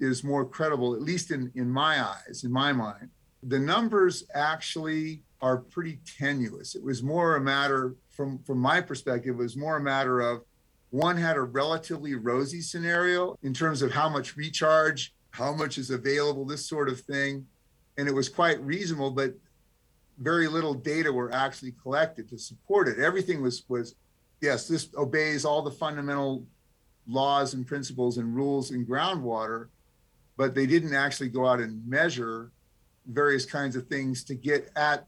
is 0.00 0.24
more 0.24 0.44
credible 0.44 0.94
at 0.94 1.02
least 1.02 1.30
in 1.30 1.52
in 1.54 1.70
my 1.70 2.02
eyes 2.02 2.42
in 2.44 2.50
my 2.50 2.72
mind 2.72 3.10
the 3.46 3.58
numbers 3.58 4.24
actually 4.34 5.22
are 5.40 5.58
pretty 5.58 6.00
tenuous. 6.18 6.74
It 6.74 6.82
was 6.82 7.02
more 7.02 7.36
a 7.36 7.40
matter, 7.40 7.94
from 8.10 8.38
from 8.38 8.58
my 8.58 8.80
perspective, 8.80 9.34
it 9.34 9.42
was 9.42 9.56
more 9.56 9.76
a 9.76 9.82
matter 9.82 10.20
of 10.20 10.42
one 10.90 11.16
had 11.16 11.36
a 11.36 11.42
relatively 11.42 12.14
rosy 12.14 12.60
scenario 12.60 13.36
in 13.42 13.52
terms 13.52 13.82
of 13.82 13.90
how 13.90 14.08
much 14.08 14.36
recharge, 14.36 15.12
how 15.30 15.52
much 15.52 15.76
is 15.76 15.90
available, 15.90 16.44
this 16.44 16.66
sort 16.66 16.88
of 16.88 17.00
thing, 17.00 17.44
and 17.98 18.08
it 18.08 18.14
was 18.14 18.28
quite 18.28 18.60
reasonable, 18.62 19.10
but 19.10 19.34
very 20.18 20.46
little 20.46 20.74
data 20.74 21.12
were 21.12 21.32
actually 21.32 21.72
collected 21.82 22.28
to 22.28 22.38
support 22.38 22.88
it. 22.88 22.98
Everything 22.98 23.42
was 23.42 23.64
was 23.68 23.96
yes, 24.40 24.68
this 24.68 24.88
obeys 24.96 25.44
all 25.44 25.62
the 25.62 25.70
fundamental 25.70 26.46
laws 27.06 27.52
and 27.54 27.66
principles 27.66 28.16
and 28.16 28.34
rules 28.34 28.70
in 28.70 28.86
groundwater, 28.86 29.68
but 30.36 30.54
they 30.54 30.64
didn't 30.64 30.94
actually 30.94 31.28
go 31.28 31.46
out 31.46 31.60
and 31.60 31.86
measure 31.86 32.50
various 33.06 33.44
kinds 33.44 33.76
of 33.76 33.86
things 33.86 34.24
to 34.24 34.34
get 34.34 34.70
at 34.76 35.06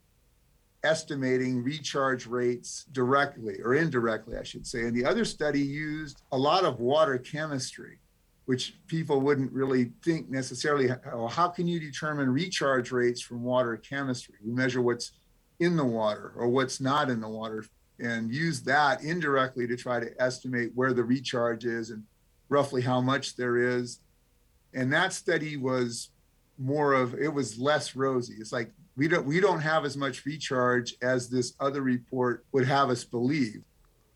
estimating 0.84 1.62
recharge 1.62 2.26
rates 2.26 2.84
directly 2.92 3.56
or 3.62 3.74
indirectly, 3.74 4.36
I 4.36 4.44
should 4.44 4.66
say. 4.66 4.82
And 4.82 4.94
the 4.94 5.04
other 5.04 5.24
study 5.24 5.60
used 5.60 6.22
a 6.32 6.38
lot 6.38 6.64
of 6.64 6.78
water 6.80 7.18
chemistry, 7.18 7.98
which 8.44 8.78
people 8.86 9.20
wouldn't 9.20 9.52
really 9.52 9.92
think 10.04 10.30
necessarily. 10.30 10.90
Oh, 11.12 11.26
how 11.26 11.48
can 11.48 11.66
you 11.66 11.80
determine 11.80 12.30
recharge 12.30 12.92
rates 12.92 13.20
from 13.20 13.42
water 13.42 13.76
chemistry? 13.76 14.36
We 14.44 14.52
measure 14.52 14.80
what's 14.80 15.12
in 15.58 15.76
the 15.76 15.84
water 15.84 16.32
or 16.36 16.48
what's 16.48 16.80
not 16.80 17.10
in 17.10 17.20
the 17.20 17.28
water 17.28 17.64
and 17.98 18.32
use 18.32 18.60
that 18.62 19.02
indirectly 19.02 19.66
to 19.66 19.76
try 19.76 19.98
to 19.98 20.10
estimate 20.22 20.70
where 20.74 20.92
the 20.92 21.02
recharge 21.02 21.64
is 21.64 21.90
and 21.90 22.04
roughly 22.48 22.82
how 22.82 23.00
much 23.00 23.36
there 23.36 23.56
is. 23.56 24.00
And 24.74 24.92
that 24.92 25.12
study 25.12 25.56
was 25.56 26.10
more 26.58 26.94
of 26.94 27.14
it 27.14 27.28
was 27.28 27.58
less 27.58 27.94
rosy. 27.94 28.34
It's 28.38 28.52
like 28.52 28.72
we 28.96 29.08
don't 29.08 29.26
we 29.26 29.40
don't 29.40 29.60
have 29.60 29.84
as 29.84 29.96
much 29.96 30.24
recharge 30.24 30.94
as 31.02 31.28
this 31.28 31.54
other 31.60 31.82
report 31.82 32.44
would 32.52 32.66
have 32.66 32.90
us 32.90 33.04
believe. 33.04 33.62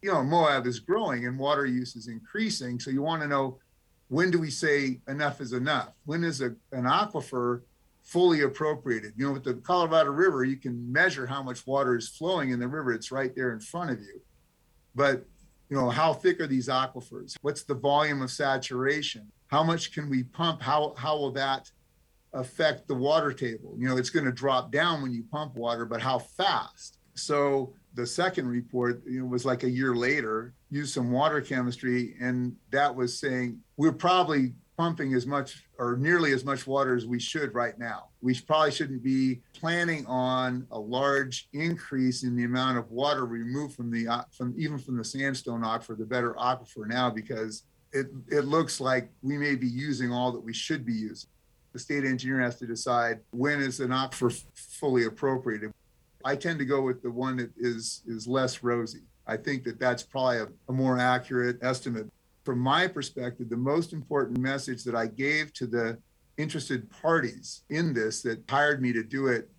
You 0.02 0.12
know, 0.12 0.23
Moab 0.23 0.66
is 0.66 0.80
growing 0.80 1.26
and 1.26 1.38
water 1.38 1.66
use 1.66 1.94
is 1.97 2.09
increasing. 2.09 2.80
So 2.80 2.90
you 2.90 3.02
want 3.02 3.23
to 3.23 3.28
know 3.28 3.59
when 4.09 4.30
do 4.30 4.38
we 4.38 4.50
say 4.50 5.00
enough 5.09 5.40
is 5.40 5.52
enough? 5.52 5.92
When 6.04 6.25
is 6.25 6.40
a, 6.40 6.54
an 6.73 6.85
aquifer 6.85 7.61
fully 8.02 8.40
appropriated? 8.40 9.12
You 9.16 9.26
know, 9.26 9.32
with 9.35 9.44
the 9.44 9.54
Colorado 9.54 10.11
River, 10.11 10.44
you 10.44 10.56
can 10.56 10.90
measure 10.90 11.26
how 11.26 11.42
much 11.42 11.66
water 11.66 11.97
is 11.97 12.09
flowing 12.09 12.50
in 12.50 12.59
the 12.59 12.66
river. 12.66 12.92
It's 12.92 13.12
right 13.12 13.35
there 13.37 13.52
in 13.52 13.61
front 13.61 13.90
of 13.90 14.00
you. 14.00 14.20
But 14.94 15.25
you 15.68 15.76
know, 15.76 15.88
how 15.88 16.12
thick 16.12 16.40
are 16.40 16.49
these 16.49 16.68
aquifers? 16.68 17.37
What's 17.42 17.62
the 17.62 17.75
volume 17.75 18.23
of 18.23 18.30
saturation? 18.30 19.30
How 19.49 19.62
much 19.62 19.92
can 19.92 20.11
we 20.11 20.25
pump? 20.25 20.62
How 20.62 20.94
how 20.97 21.16
will 21.16 21.32
that 21.32 21.70
affect 22.32 22.87
the 22.88 22.94
water 22.94 23.32
table. 23.32 23.75
You 23.78 23.88
know, 23.88 23.96
it's 23.96 24.10
going 24.10 24.26
to 24.26 24.32
drop 24.32 24.70
down 24.70 25.02
when 25.02 25.12
you 25.12 25.25
pump 25.30 25.56
water, 25.56 25.84
but 25.84 26.00
how 26.00 26.18
fast? 26.18 26.99
So 27.14 27.75
the 27.94 28.06
second 28.06 28.49
report 28.49 29.02
you 29.06 29.20
know, 29.20 29.26
was 29.26 29.44
like 29.44 29.64
a 29.64 29.70
year 29.70 29.94
later, 29.94 30.54
used 30.70 30.94
some 30.94 31.10
water 31.10 31.40
chemistry, 31.40 32.14
and 32.20 32.54
that 32.70 32.94
was 32.94 33.18
saying 33.18 33.60
we're 33.76 33.92
probably 33.92 34.54
pumping 34.76 35.12
as 35.12 35.26
much 35.26 35.64
or 35.78 35.96
nearly 35.99 36.32
as 36.32 36.42
much 36.42 36.66
water 36.66 36.96
as 36.96 37.06
we 37.06 37.18
should 37.18 37.52
right 37.54 37.78
now. 37.78 38.08
We 38.22 38.38
probably 38.40 38.70
shouldn't 38.70 39.02
be 39.02 39.40
planning 39.52 40.06
on 40.06 40.66
a 40.70 40.78
large 40.78 41.49
increase 41.52 42.22
in 42.22 42.34
the 42.34 42.44
amount 42.44 42.78
of 42.78 42.90
water 42.90 43.26
removed 43.26 43.75
from 43.75 43.90
the 43.90 44.25
from 44.32 44.54
even 44.56 44.78
from 44.78 44.96
the 44.96 45.04
sandstone 45.04 45.62
aquifer, 45.62 45.99
the 45.99 46.06
better 46.06 46.34
aquifer 46.34 46.87
now, 46.87 47.10
because 47.10 47.64
it 47.92 48.06
it 48.28 48.46
looks 48.46 48.80
like 48.80 49.10
we 49.20 49.37
may 49.37 49.54
be 49.54 49.66
using 49.66 50.12
all 50.12 50.32
that 50.32 50.40
we 50.40 50.54
should 50.54 50.87
be 50.87 50.94
using 50.94 51.28
the 51.73 51.79
state 51.79 52.05
engineer 52.05 52.41
has 52.41 52.57
to 52.57 52.67
decide 52.67 53.21
when 53.31 53.61
is 53.61 53.81
an 53.81 53.91
aquifer 53.91 54.45
fully 54.55 55.05
appropriated. 55.05 55.73
I 56.25 56.37
tend 56.37 56.59
to 56.59 56.65
go 56.65 56.83
with 56.83 57.03
the 57.03 57.11
one 57.11 57.37
that 57.37 57.50
is 57.57 58.03
is 58.07 58.27
less 58.27 58.62
rosy. 58.62 59.03
I 59.27 59.37
think 59.37 59.65
that 59.65 59.79
that's 59.79 60.03
probably 60.03 60.39
a, 60.39 60.49
a 60.69 60.73
more 60.73 60.99
accurate 60.99 61.59
estimate. 61.62 62.11
From 62.45 62.59
my 62.59 62.87
perspective, 62.87 63.49
the 63.49 63.57
most 63.57 63.93
important 63.93 64.39
message 64.39 64.83
that 64.85 64.95
I 64.95 65.07
gave 65.07 65.53
to 65.55 65.67
the 65.67 65.99
interested 66.37 66.91
parties 66.91 67.62
in 67.71 67.93
this 67.93 68.23
that 68.23 68.43
hired 68.49 68.83
me 68.83 68.93
to 68.93 69.03
do 69.03 69.29
it 69.29 69.50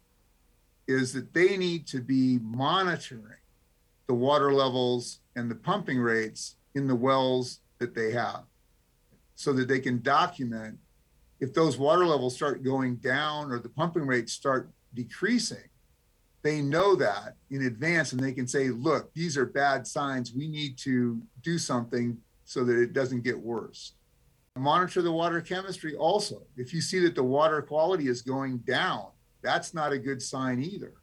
is 0.87 1.13
that 1.13 1.33
they 1.33 1.55
need 1.55 1.87
to 1.87 2.01
be 2.01 2.39
monitoring 2.41 3.37
the 4.07 4.13
water 4.13 4.51
levels 4.51 5.19
and 5.35 5.49
the 5.49 5.55
pumping 5.55 5.99
rates 5.99 6.57
in 6.75 6.87
the 6.87 6.95
wells 6.95 7.59
that 7.77 7.95
they 7.95 8.11
have 8.11 8.43
so 9.35 9.53
that 9.53 9.67
they 9.67 9.79
can 9.79 10.01
document 10.01 10.77
if 11.41 11.53
those 11.53 11.77
water 11.77 12.05
levels 12.05 12.35
start 12.35 12.63
going 12.63 12.95
down 12.97 13.51
or 13.51 13.59
the 13.59 13.67
pumping 13.67 14.05
rates 14.05 14.31
start 14.31 14.69
decreasing, 14.93 15.57
they 16.43 16.61
know 16.61 16.95
that 16.95 17.35
in 17.49 17.63
advance 17.63 18.13
and 18.13 18.21
they 18.21 18.31
can 18.31 18.47
say, 18.47 18.69
look, 18.69 19.11
these 19.13 19.35
are 19.37 19.45
bad 19.45 19.85
signs. 19.85 20.33
We 20.33 20.47
need 20.47 20.77
to 20.79 21.21
do 21.41 21.57
something 21.57 22.17
so 22.45 22.63
that 22.63 22.79
it 22.79 22.93
doesn't 22.93 23.23
get 23.23 23.37
worse. 23.37 23.93
Monitor 24.55 25.01
the 25.01 25.11
water 25.11 25.41
chemistry 25.41 25.95
also. 25.95 26.43
If 26.57 26.73
you 26.73 26.81
see 26.81 26.99
that 26.99 27.15
the 27.15 27.23
water 27.23 27.61
quality 27.61 28.07
is 28.07 28.21
going 28.21 28.59
down, 28.59 29.07
that's 29.41 29.73
not 29.73 29.93
a 29.93 29.97
good 29.97 30.21
sign 30.21 30.61
either. 30.61 30.93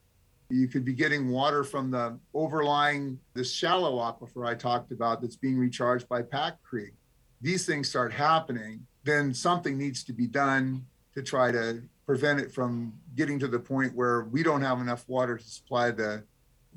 You 0.49 0.67
could 0.67 0.85
be 0.85 0.93
getting 0.93 1.29
water 1.29 1.63
from 1.63 1.91
the 1.91 2.17
overlying, 2.33 3.19
the 3.33 3.43
shallow 3.43 3.97
aquifer 3.97 4.47
I 4.47 4.55
talked 4.55 4.91
about 4.91 5.21
that's 5.21 5.35
being 5.35 5.57
recharged 5.57 6.07
by 6.07 6.21
Pack 6.21 6.61
Creek. 6.63 6.93
These 7.41 7.65
things 7.65 7.89
start 7.89 8.13
happening 8.13 8.85
then 9.09 9.33
something 9.33 9.77
needs 9.77 10.03
to 10.03 10.13
be 10.13 10.27
done 10.27 10.85
to 11.15 11.23
try 11.23 11.51
to 11.51 11.81
prevent 12.05 12.39
it 12.39 12.51
from 12.51 12.93
getting 13.15 13.39
to 13.39 13.47
the 13.47 13.59
point 13.59 13.93
where 13.95 14.23
we 14.23 14.43
don't 14.43 14.61
have 14.61 14.79
enough 14.79 15.07
water 15.07 15.37
to 15.37 15.43
supply 15.43 15.91
the 15.91 16.23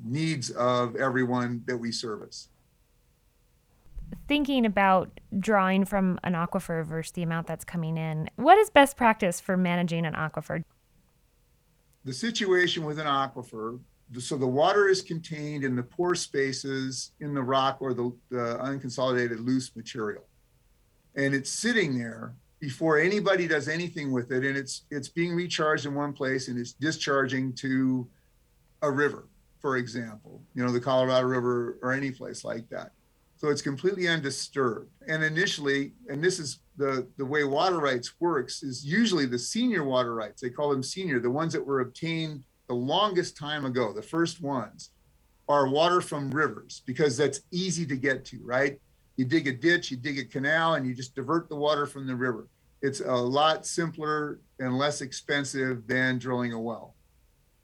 needs 0.03 0.49
of 0.51 0.95
everyone 0.95 1.63
that 1.65 1.77
we 1.77 1.91
service. 1.91 2.49
Thinking 4.27 4.65
about 4.65 5.19
drawing 5.39 5.85
from 5.85 6.19
an 6.23 6.33
aquifer 6.33 6.85
versus 6.85 7.11
the 7.11 7.23
amount 7.23 7.47
that's 7.47 7.65
coming 7.65 7.97
in, 7.97 8.29
what 8.35 8.57
is 8.57 8.69
best 8.69 8.95
practice 8.95 9.39
for 9.39 9.57
managing 9.57 10.05
an 10.05 10.13
aquifer? 10.13 10.63
The 12.05 12.13
situation 12.13 12.83
with 12.83 12.99
an 12.99 13.07
aquifer, 13.07 13.79
so 14.19 14.37
the 14.37 14.47
water 14.47 14.87
is 14.87 15.01
contained 15.01 15.63
in 15.63 15.75
the 15.75 15.83
pore 15.83 16.15
spaces 16.15 17.11
in 17.19 17.33
the 17.33 17.41
rock 17.41 17.77
or 17.79 17.93
the, 17.93 18.15
the 18.29 18.59
unconsolidated 18.61 19.43
loose 19.43 19.75
material 19.75 20.25
and 21.15 21.33
it's 21.33 21.49
sitting 21.49 21.97
there 21.97 22.33
before 22.59 22.97
anybody 22.99 23.47
does 23.47 23.67
anything 23.67 24.11
with 24.11 24.31
it 24.31 24.45
and 24.45 24.57
it's 24.57 24.85
it's 24.91 25.09
being 25.09 25.33
recharged 25.35 25.85
in 25.85 25.93
one 25.93 26.13
place 26.13 26.47
and 26.47 26.57
it's 26.57 26.73
discharging 26.73 27.53
to 27.53 28.07
a 28.81 28.91
river 28.91 29.27
for 29.59 29.77
example 29.77 30.41
you 30.55 30.63
know 30.63 30.71
the 30.71 30.79
colorado 30.79 31.25
river 31.27 31.77
or 31.81 31.91
any 31.93 32.11
place 32.11 32.43
like 32.43 32.67
that 32.69 32.91
So 33.43 33.49
it's 33.49 33.61
completely 33.61 34.07
undisturbed. 34.07 34.89
And 35.09 35.21
initially, 35.21 35.91
and 36.07 36.23
this 36.23 36.39
is 36.39 36.59
the, 36.77 37.05
the 37.17 37.25
way 37.25 37.43
water 37.43 37.79
rights 37.79 38.13
works, 38.21 38.63
is 38.63 38.85
usually 38.85 39.25
the 39.25 39.37
senior 39.37 39.83
water 39.83 40.15
rights, 40.15 40.41
they 40.41 40.49
call 40.49 40.69
them 40.69 40.81
senior, 40.81 41.19
the 41.19 41.29
ones 41.29 41.51
that 41.51 41.65
were 41.65 41.81
obtained 41.81 42.45
the 42.69 42.73
longest 42.73 43.35
time 43.35 43.65
ago, 43.65 43.91
the 43.91 44.01
first 44.01 44.41
ones, 44.41 44.91
are 45.49 45.67
water 45.67 45.99
from 45.99 46.31
rivers 46.31 46.83
because 46.85 47.17
that's 47.17 47.41
easy 47.51 47.85
to 47.85 47.97
get 47.97 48.23
to, 48.25 48.39
right? 48.45 48.79
You 49.15 49.25
dig 49.25 49.47
a 49.47 49.53
ditch, 49.53 49.91
you 49.91 49.97
dig 49.97 50.17
a 50.17 50.25
canal, 50.25 50.75
and 50.75 50.87
you 50.87 50.93
just 50.93 51.15
divert 51.15 51.49
the 51.49 51.55
water 51.55 51.85
from 51.85 52.07
the 52.07 52.15
river. 52.15 52.47
It's 52.81 52.99
a 52.99 53.15
lot 53.15 53.65
simpler 53.65 54.39
and 54.59 54.77
less 54.77 55.01
expensive 55.01 55.87
than 55.87 56.17
drilling 56.17 56.53
a 56.53 56.59
well. 56.59 56.95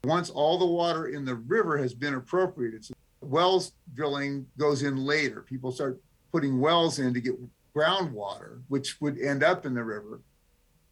Once 0.04 0.30
all 0.30 0.58
the 0.58 0.66
water 0.66 1.08
in 1.08 1.24
the 1.24 1.34
river 1.34 1.76
has 1.76 1.92
been 1.92 2.14
appropriated, 2.14 2.84
so 2.84 2.94
wells 3.20 3.72
drilling 3.94 4.46
goes 4.56 4.82
in 4.82 4.96
later. 4.96 5.42
People 5.42 5.72
start 5.72 6.00
putting 6.32 6.60
wells 6.60 6.98
in 7.00 7.12
to 7.12 7.20
get 7.20 7.34
groundwater, 7.74 8.62
which 8.68 9.00
would 9.00 9.18
end 9.18 9.42
up 9.42 9.66
in 9.66 9.74
the 9.74 9.84
river. 9.84 10.22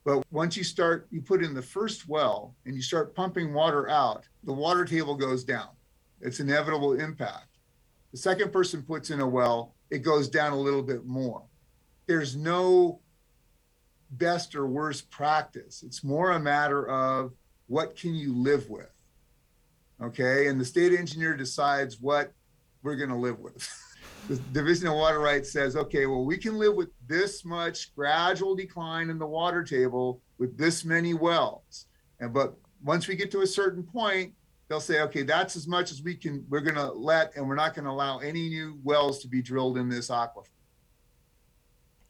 But 0.04 0.24
once 0.30 0.56
you 0.56 0.64
start, 0.64 1.06
you 1.10 1.20
put 1.20 1.42
in 1.42 1.54
the 1.54 1.62
first 1.62 2.08
well 2.08 2.54
and 2.66 2.74
you 2.74 2.82
start 2.82 3.14
pumping 3.14 3.54
water 3.54 3.88
out, 3.88 4.24
the 4.44 4.52
water 4.52 4.84
table 4.84 5.14
goes 5.14 5.44
down. 5.44 5.68
It's 6.20 6.40
inevitable 6.40 6.94
impact. 6.94 7.46
The 8.12 8.18
second 8.18 8.52
person 8.52 8.82
puts 8.82 9.10
in 9.10 9.20
a 9.20 9.28
well, 9.28 9.74
it 9.90 9.98
goes 9.98 10.28
down 10.28 10.52
a 10.52 10.58
little 10.58 10.82
bit 10.82 11.04
more. 11.06 11.42
There's 12.06 12.36
no 12.36 13.00
best 14.10 14.54
or 14.54 14.66
worst 14.66 15.10
practice. 15.10 15.82
It's 15.84 16.02
more 16.02 16.32
a 16.32 16.40
matter 16.40 16.88
of 16.88 17.32
what 17.66 17.96
can 17.96 18.14
you 18.14 18.34
live 18.34 18.68
with? 18.70 18.90
Okay. 20.02 20.46
And 20.46 20.60
the 20.60 20.64
state 20.64 20.92
engineer 20.92 21.36
decides 21.36 22.00
what 22.00 22.32
we're 22.82 22.96
going 22.96 23.10
to 23.10 23.16
live 23.16 23.38
with. 23.38 23.68
the 24.28 24.36
Division 24.52 24.88
of 24.88 24.94
Water 24.94 25.20
Rights 25.20 25.52
says, 25.52 25.76
okay, 25.76 26.06
well, 26.06 26.24
we 26.24 26.38
can 26.38 26.58
live 26.58 26.74
with 26.74 26.90
this 27.06 27.44
much 27.44 27.94
gradual 27.94 28.54
decline 28.54 29.10
in 29.10 29.18
the 29.18 29.26
water 29.26 29.62
table 29.62 30.20
with 30.38 30.56
this 30.56 30.84
many 30.84 31.14
wells. 31.14 31.86
And 32.20 32.32
but 32.32 32.56
once 32.82 33.08
we 33.08 33.16
get 33.16 33.30
to 33.32 33.40
a 33.40 33.46
certain 33.46 33.82
point, 33.82 34.32
they'll 34.68 34.80
say, 34.80 35.00
okay, 35.02 35.22
that's 35.22 35.56
as 35.56 35.66
much 35.66 35.90
as 35.90 36.02
we 36.02 36.14
can, 36.14 36.44
we're 36.48 36.60
going 36.60 36.74
to 36.74 36.92
let, 36.92 37.34
and 37.36 37.48
we're 37.48 37.54
not 37.54 37.74
going 37.74 37.84
to 37.84 37.90
allow 37.90 38.18
any 38.18 38.48
new 38.48 38.78
wells 38.82 39.20
to 39.20 39.28
be 39.28 39.42
drilled 39.42 39.78
in 39.78 39.88
this 39.88 40.10
aquifer. 40.10 40.44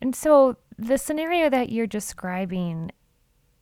And 0.00 0.14
so 0.14 0.56
the 0.76 0.98
scenario 0.98 1.48
that 1.50 1.70
you're 1.70 1.86
describing 1.86 2.92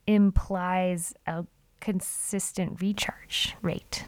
implies 0.05 1.13
a 1.25 1.45
consistent 1.79 2.81
recharge 2.81 3.55
rate. 3.61 4.05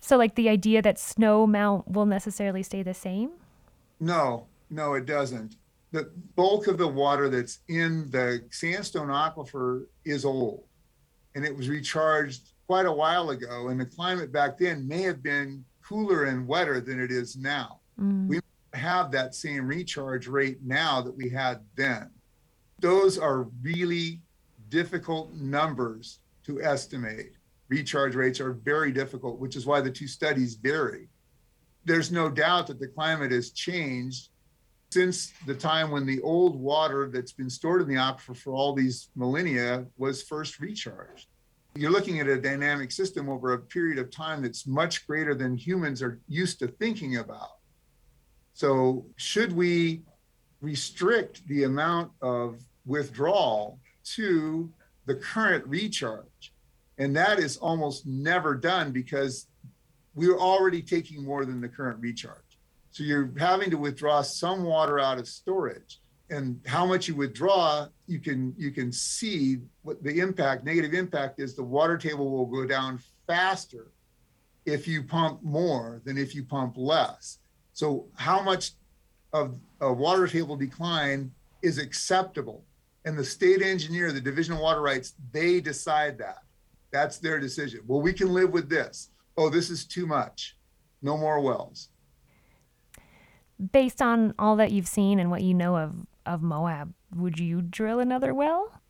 So, 0.00 0.16
like 0.16 0.34
the 0.34 0.48
idea 0.48 0.82
that 0.82 0.98
snow 0.98 1.46
mount 1.46 1.88
will 1.88 2.06
necessarily 2.06 2.64
stay 2.64 2.82
the 2.82 2.94
same? 2.94 3.30
No, 4.00 4.46
no, 4.68 4.94
it 4.94 5.06
doesn't. 5.06 5.56
The 5.92 6.10
bulk 6.34 6.66
of 6.66 6.78
the 6.78 6.88
water 6.88 7.28
that's 7.28 7.60
in 7.68 8.10
the 8.10 8.44
sandstone 8.50 9.08
aquifer 9.08 9.86
is 10.04 10.24
old 10.24 10.64
and 11.34 11.44
it 11.44 11.56
was 11.56 11.68
recharged 11.68 12.52
quite 12.66 12.86
a 12.86 12.92
while 12.92 13.30
ago. 13.30 13.68
And 13.68 13.80
the 13.80 13.86
climate 13.86 14.32
back 14.32 14.58
then 14.58 14.86
may 14.86 15.02
have 15.02 15.22
been 15.22 15.64
cooler 15.86 16.24
and 16.24 16.46
wetter 16.46 16.80
than 16.80 17.00
it 17.00 17.10
is 17.10 17.36
now. 17.36 17.80
Mm. 18.00 18.28
We 18.28 18.40
have 18.74 19.10
that 19.12 19.34
same 19.34 19.66
recharge 19.66 20.26
rate 20.26 20.58
now 20.64 21.02
that 21.02 21.14
we 21.14 21.28
had 21.28 21.60
then. 21.76 22.10
Those 22.80 23.18
are 23.18 23.48
really 23.62 24.20
difficult 24.68 25.34
numbers 25.34 26.20
to 26.46 26.62
estimate. 26.62 27.32
Recharge 27.68 28.14
rates 28.14 28.40
are 28.40 28.52
very 28.52 28.92
difficult, 28.92 29.38
which 29.38 29.56
is 29.56 29.66
why 29.66 29.80
the 29.80 29.90
two 29.90 30.08
studies 30.08 30.54
vary. 30.54 31.08
There's 31.84 32.12
no 32.12 32.30
doubt 32.30 32.68
that 32.68 32.80
the 32.80 32.88
climate 32.88 33.32
has 33.32 33.50
changed 33.50 34.28
since 34.90 35.32
the 35.46 35.54
time 35.54 35.90
when 35.90 36.04
the 36.04 36.20
old 36.20 36.54
water 36.54 37.08
that's 37.08 37.32
been 37.32 37.48
stored 37.48 37.80
in 37.80 37.88
the 37.88 37.94
aquifer 37.94 38.36
for 38.36 38.52
all 38.52 38.74
these 38.74 39.08
millennia 39.16 39.86
was 39.96 40.22
first 40.22 40.60
recharged. 40.60 41.28
You're 41.74 41.90
looking 41.90 42.20
at 42.20 42.28
a 42.28 42.38
dynamic 42.38 42.92
system 42.92 43.30
over 43.30 43.54
a 43.54 43.58
period 43.58 43.98
of 43.98 44.10
time 44.10 44.42
that's 44.42 44.66
much 44.66 45.06
greater 45.06 45.34
than 45.34 45.56
humans 45.56 46.02
are 46.02 46.20
used 46.28 46.58
to 46.58 46.68
thinking 46.68 47.16
about. 47.16 47.56
So, 48.52 49.06
should 49.16 49.52
we 49.52 50.02
restrict 50.60 51.46
the 51.48 51.64
amount 51.64 52.12
of 52.20 52.60
withdrawal 52.84 53.78
to 54.16 54.70
the 55.06 55.14
current 55.14 55.66
recharge? 55.66 56.52
And 56.98 57.16
that 57.16 57.38
is 57.38 57.56
almost 57.56 58.06
never 58.06 58.54
done 58.54 58.92
because 58.92 59.46
we're 60.14 60.38
already 60.38 60.82
taking 60.82 61.24
more 61.24 61.46
than 61.46 61.62
the 61.62 61.68
current 61.70 61.98
recharge. 62.00 62.58
So, 62.90 63.02
you're 63.02 63.32
having 63.38 63.70
to 63.70 63.78
withdraw 63.78 64.20
some 64.20 64.62
water 64.64 65.00
out 65.00 65.18
of 65.18 65.26
storage. 65.26 66.01
And 66.32 66.58
how 66.66 66.86
much 66.86 67.08
you 67.08 67.14
withdraw, 67.14 67.88
you 68.06 68.18
can 68.18 68.54
you 68.56 68.70
can 68.70 68.90
see 68.90 69.58
what 69.82 70.02
the 70.02 70.18
impact, 70.18 70.64
negative 70.64 70.94
impact 70.94 71.38
is 71.38 71.54
the 71.54 71.62
water 71.62 71.98
table 71.98 72.30
will 72.30 72.46
go 72.46 72.66
down 72.66 72.98
faster 73.26 73.92
if 74.64 74.88
you 74.88 75.02
pump 75.02 75.42
more 75.42 76.00
than 76.06 76.16
if 76.16 76.34
you 76.34 76.42
pump 76.42 76.74
less. 76.78 77.38
So, 77.74 78.06
how 78.14 78.40
much 78.40 78.72
of 79.34 79.58
a 79.82 79.92
water 79.92 80.26
table 80.26 80.56
decline 80.56 81.30
is 81.60 81.76
acceptable? 81.76 82.64
And 83.04 83.18
the 83.18 83.24
state 83.24 83.60
engineer, 83.60 84.10
the 84.10 84.20
Division 84.20 84.54
of 84.54 84.60
Water 84.60 84.80
Rights, 84.80 85.12
they 85.32 85.60
decide 85.60 86.16
that. 86.18 86.38
That's 86.92 87.18
their 87.18 87.40
decision. 87.40 87.80
Well, 87.86 88.00
we 88.00 88.14
can 88.14 88.32
live 88.32 88.52
with 88.52 88.70
this. 88.70 89.10
Oh, 89.36 89.50
this 89.50 89.68
is 89.68 89.84
too 89.84 90.06
much. 90.06 90.56
No 91.02 91.18
more 91.18 91.40
wells. 91.40 91.90
Based 93.72 94.00
on 94.00 94.34
all 94.38 94.56
that 94.56 94.72
you've 94.72 94.88
seen 94.88 95.18
and 95.18 95.30
what 95.30 95.42
you 95.42 95.52
know 95.52 95.76
of, 95.76 96.06
of 96.26 96.42
Moab, 96.42 96.92
would 97.14 97.38
you 97.38 97.62
drill 97.62 98.00
another 98.00 98.34
well? 98.34 98.80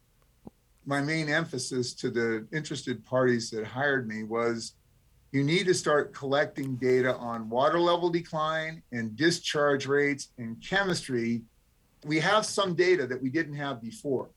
My 0.84 1.00
main 1.00 1.28
emphasis 1.28 1.94
to 1.94 2.10
the 2.10 2.46
interested 2.52 3.04
parties 3.04 3.50
that 3.50 3.64
hired 3.64 4.08
me 4.08 4.24
was 4.24 4.74
you 5.32 5.42
need 5.42 5.66
to 5.66 5.74
start 5.74 6.12
collecting 6.12 6.76
data 6.76 7.16
on 7.16 7.48
water 7.48 7.80
level 7.80 8.10
decline 8.10 8.82
and 8.92 9.16
discharge 9.16 9.86
rates 9.86 10.28
and 10.38 10.62
chemistry. 10.62 11.42
We 12.04 12.18
have 12.20 12.44
some 12.44 12.74
data 12.74 13.06
that 13.06 13.22
we 13.22 13.30
didn't 13.30 13.54
have 13.54 13.80
before 13.80 14.30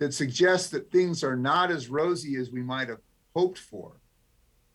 that 0.00 0.12
suggests 0.12 0.70
that 0.70 0.90
things 0.90 1.22
are 1.22 1.36
not 1.36 1.70
as 1.70 1.88
rosy 1.88 2.36
as 2.36 2.50
we 2.50 2.62
might 2.62 2.88
have 2.88 2.98
hoped 3.36 3.58
for. 3.58 3.92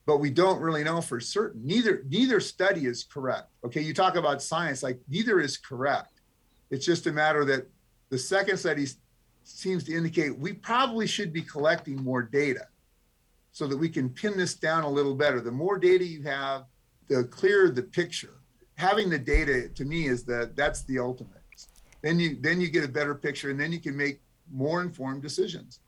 But 0.05 0.19
we 0.19 0.29
don't 0.29 0.61
really 0.61 0.83
know 0.83 1.01
for 1.01 1.19
certain. 1.19 1.65
Neither 1.65 2.03
neither 2.07 2.39
study 2.39 2.85
is 2.85 3.03
correct. 3.03 3.49
Okay, 3.65 3.81
you 3.81 3.93
talk 3.93 4.15
about 4.15 4.41
science 4.41 4.83
like 4.83 4.99
neither 5.09 5.39
is 5.39 5.57
correct. 5.57 6.14
It's 6.69 6.85
just 6.85 7.07
a 7.07 7.11
matter 7.11 7.45
that 7.45 7.67
the 8.09 8.17
second 8.17 8.57
study 8.57 8.87
seems 9.43 9.83
to 9.85 9.93
indicate 9.93 10.37
we 10.37 10.53
probably 10.53 11.07
should 11.07 11.31
be 11.31 11.41
collecting 11.41 12.03
more 12.03 12.21
data 12.21 12.67
so 13.51 13.67
that 13.67 13.77
we 13.77 13.87
can 13.87 14.09
pin 14.09 14.37
this 14.37 14.55
down 14.55 14.83
a 14.83 14.89
little 14.89 15.15
better. 15.15 15.39
The 15.39 15.51
more 15.51 15.77
data 15.77 16.03
you 16.03 16.23
have, 16.23 16.65
the 17.07 17.23
clearer 17.25 17.69
the 17.69 17.83
picture. 17.83 18.41
Having 18.75 19.09
the 19.09 19.19
data 19.19 19.69
to 19.69 19.85
me 19.85 20.07
is 20.07 20.25
that 20.25 20.55
that's 20.55 20.81
the 20.83 20.99
ultimate. 20.99 21.31
Then 22.01 22.19
you 22.19 22.37
then 22.41 22.59
you 22.59 22.69
get 22.69 22.83
a 22.83 22.87
better 22.87 23.15
picture, 23.15 23.49
and 23.49 23.59
then 23.59 23.71
you 23.71 23.79
can 23.79 23.95
make 23.95 24.21
more 24.51 24.81
informed 24.81 25.21
decisions. 25.21 25.79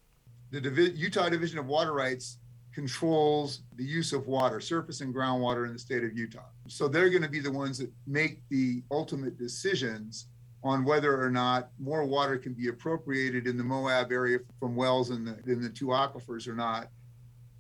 The 0.52 0.62
Divi- 0.62 0.94
Utah 0.96 1.30
Division 1.30 1.60
of 1.60 1.68
Water 1.68 1.94
Rights 1.94 2.38
controls 2.74 3.62
the 3.76 3.84
use 3.84 4.14
of 4.14 4.28
water, 4.28 4.62
surface 4.62 5.02
and 5.02 5.14
groundwater 5.14 5.66
in 5.66 5.74
the 5.74 5.80
state 5.80 6.04
of 6.04 6.18
Utah. 6.18 6.46
So 6.68 6.88
they're 6.88 7.10
going 7.10 7.24
to 7.24 7.30
be 7.30 7.40
the 7.40 7.52
ones 7.52 7.80
that 7.80 7.92
make 8.06 8.40
the 8.50 8.84
ultimate 8.92 9.38
decisions 9.38 10.28
on 10.68 10.84
whether 10.84 11.22
or 11.22 11.30
not 11.30 11.70
more 11.80 12.06
water 12.06 12.38
can 12.38 12.54
be 12.54 12.68
appropriated 12.68 13.48
in 13.48 13.58
the 13.58 13.64
Moab 13.64 14.12
area 14.12 14.40
from 14.60 14.76
wells 14.76 15.10
in 15.10 15.26
the 15.26 15.40
in 15.52 15.62
the 15.62 15.70
two 15.70 15.88
aquifers 15.88 16.48
or 16.48 16.56
not. 16.56 16.90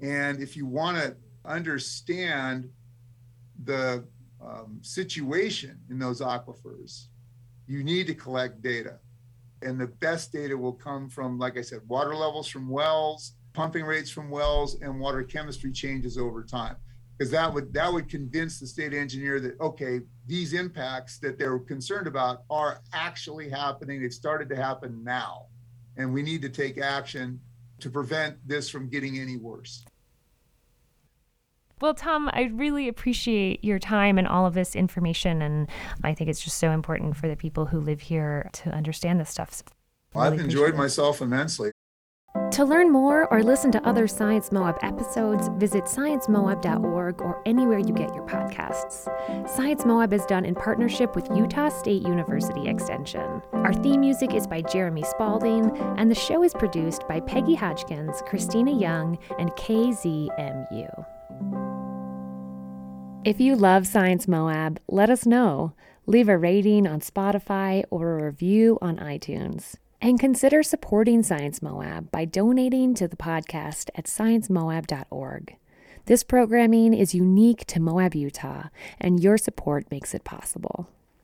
And 0.01 0.41
if 0.41 0.55
you 0.55 0.65
want 0.65 0.97
to 0.97 1.15
understand 1.45 2.69
the 3.63 4.05
um, 4.41 4.79
situation 4.81 5.79
in 5.89 5.97
those 5.97 6.21
aquifers, 6.21 7.07
you 7.65 7.83
need 7.83 8.07
to 8.07 8.13
collect 8.13 8.61
data. 8.61 8.99
And 9.63 9.79
the 9.79 9.87
best 9.87 10.31
data 10.31 10.55
will 10.55 10.73
come 10.73 11.09
from, 11.09 11.39
like 11.39 11.57
I 11.57 11.61
said, 11.61 11.79
water 11.87 12.15
levels 12.15 12.47
from 12.47 12.69
wells, 12.69 13.33
pumping 13.53 13.85
rates 13.85 14.11
from 14.11 14.29
wells, 14.29 14.79
and 14.81 14.99
water 14.99 15.23
chemistry 15.23 15.71
changes 15.71 16.17
over 16.17 16.43
time. 16.43 16.75
Because 17.17 17.31
that 17.31 17.51
would 17.51 17.73
that 17.73 17.91
would 17.91 18.07
convince 18.09 18.59
the 18.59 18.67
state 18.67 18.93
engineer 18.93 19.39
that 19.39 19.59
okay, 19.59 20.01
these 20.27 20.53
impacts 20.53 21.17
that 21.19 21.39
they're 21.39 21.57
concerned 21.59 22.07
about 22.07 22.43
are 22.49 22.81
actually 22.93 23.49
happening. 23.49 24.01
They've 24.01 24.13
started 24.13 24.49
to 24.49 24.55
happen 24.55 25.03
now, 25.03 25.47
and 25.97 26.13
we 26.13 26.21
need 26.21 26.41
to 26.43 26.49
take 26.49 26.77
action 26.77 27.39
to 27.79 27.89
prevent 27.89 28.37
this 28.47 28.69
from 28.69 28.89
getting 28.89 29.19
any 29.19 29.37
worse. 29.37 29.83
Well, 31.79 31.93
Tom, 31.93 32.29
I 32.33 32.49
really 32.53 32.87
appreciate 32.87 33.63
your 33.63 33.77
time 33.77 34.17
and 34.17 34.27
all 34.27 34.47
of 34.47 34.55
this 34.55 34.75
information. 34.75 35.43
And 35.43 35.69
I 36.03 36.13
think 36.15 36.29
it's 36.29 36.41
just 36.41 36.57
so 36.57 36.71
important 36.71 37.15
for 37.15 37.27
the 37.27 37.35
people 37.35 37.67
who 37.67 37.79
live 37.79 38.01
here 38.01 38.49
to 38.53 38.71
understand 38.71 39.19
this 39.19 39.29
stuff. 39.29 39.61
Well, 40.13 40.23
I've 40.23 40.39
enjoyed 40.39 40.75
myself 40.75 41.21
immensely. 41.21 41.71
To 42.57 42.65
learn 42.65 42.91
more 42.91 43.31
or 43.31 43.43
listen 43.43 43.71
to 43.73 43.87
other 43.87 44.07
Science 44.07 44.51
Moab 44.51 44.79
episodes, 44.81 45.49
visit 45.57 45.83
sciencemoab.org 45.83 47.21
or 47.21 47.41
anywhere 47.45 47.77
you 47.77 47.93
get 47.93 48.15
your 48.15 48.25
podcasts. 48.25 49.07
Science 49.47 49.85
Moab 49.85 50.11
is 50.11 50.25
done 50.25 50.43
in 50.43 50.55
partnership 50.55 51.15
with 51.15 51.29
Utah 51.35 51.69
State 51.69 52.01
University 52.01 52.67
Extension. 52.67 53.43
Our 53.53 53.73
theme 53.73 53.99
music 53.99 54.33
is 54.33 54.47
by 54.47 54.61
Jeremy 54.61 55.03
Spalding, 55.03 55.77
and 55.97 56.09
the 56.09 56.15
show 56.15 56.43
is 56.43 56.53
produced 56.53 57.07
by 57.07 57.19
Peggy 57.19 57.53
Hodgkins, 57.53 58.23
Christina 58.25 58.71
Young, 58.71 59.19
and 59.37 59.51
KZMU. 59.51 61.05
If 63.23 63.39
you 63.39 63.55
love 63.55 63.85
Science 63.85 64.27
Moab, 64.27 64.79
let 64.87 65.09
us 65.09 65.25
know. 65.25 65.73
Leave 66.07 66.29
a 66.29 66.37
rating 66.37 66.87
on 66.87 67.01
Spotify 67.01 67.83
or 67.91 68.17
a 68.17 68.23
review 68.23 68.79
on 68.81 68.97
iTunes. 68.97 69.75
And 69.99 70.19
consider 70.19 70.61
supporting 70.61 71.23
Science 71.23 71.61
Moab 71.61 72.11
by 72.11 72.25
donating 72.25 72.93
to 72.95 73.07
the 73.07 73.15
podcast 73.15 73.89
at 73.95 74.05
sciencemoab.org. 74.05 75.55
This 76.05 76.23
programming 76.23 76.93
is 76.93 77.15
unique 77.15 77.65
to 77.65 77.79
Moab, 77.79 78.13
Utah, 78.13 78.67
and 78.99 79.21
your 79.21 79.37
support 79.37 79.89
makes 79.89 80.13
it 80.13 80.23
possible. 80.23 80.87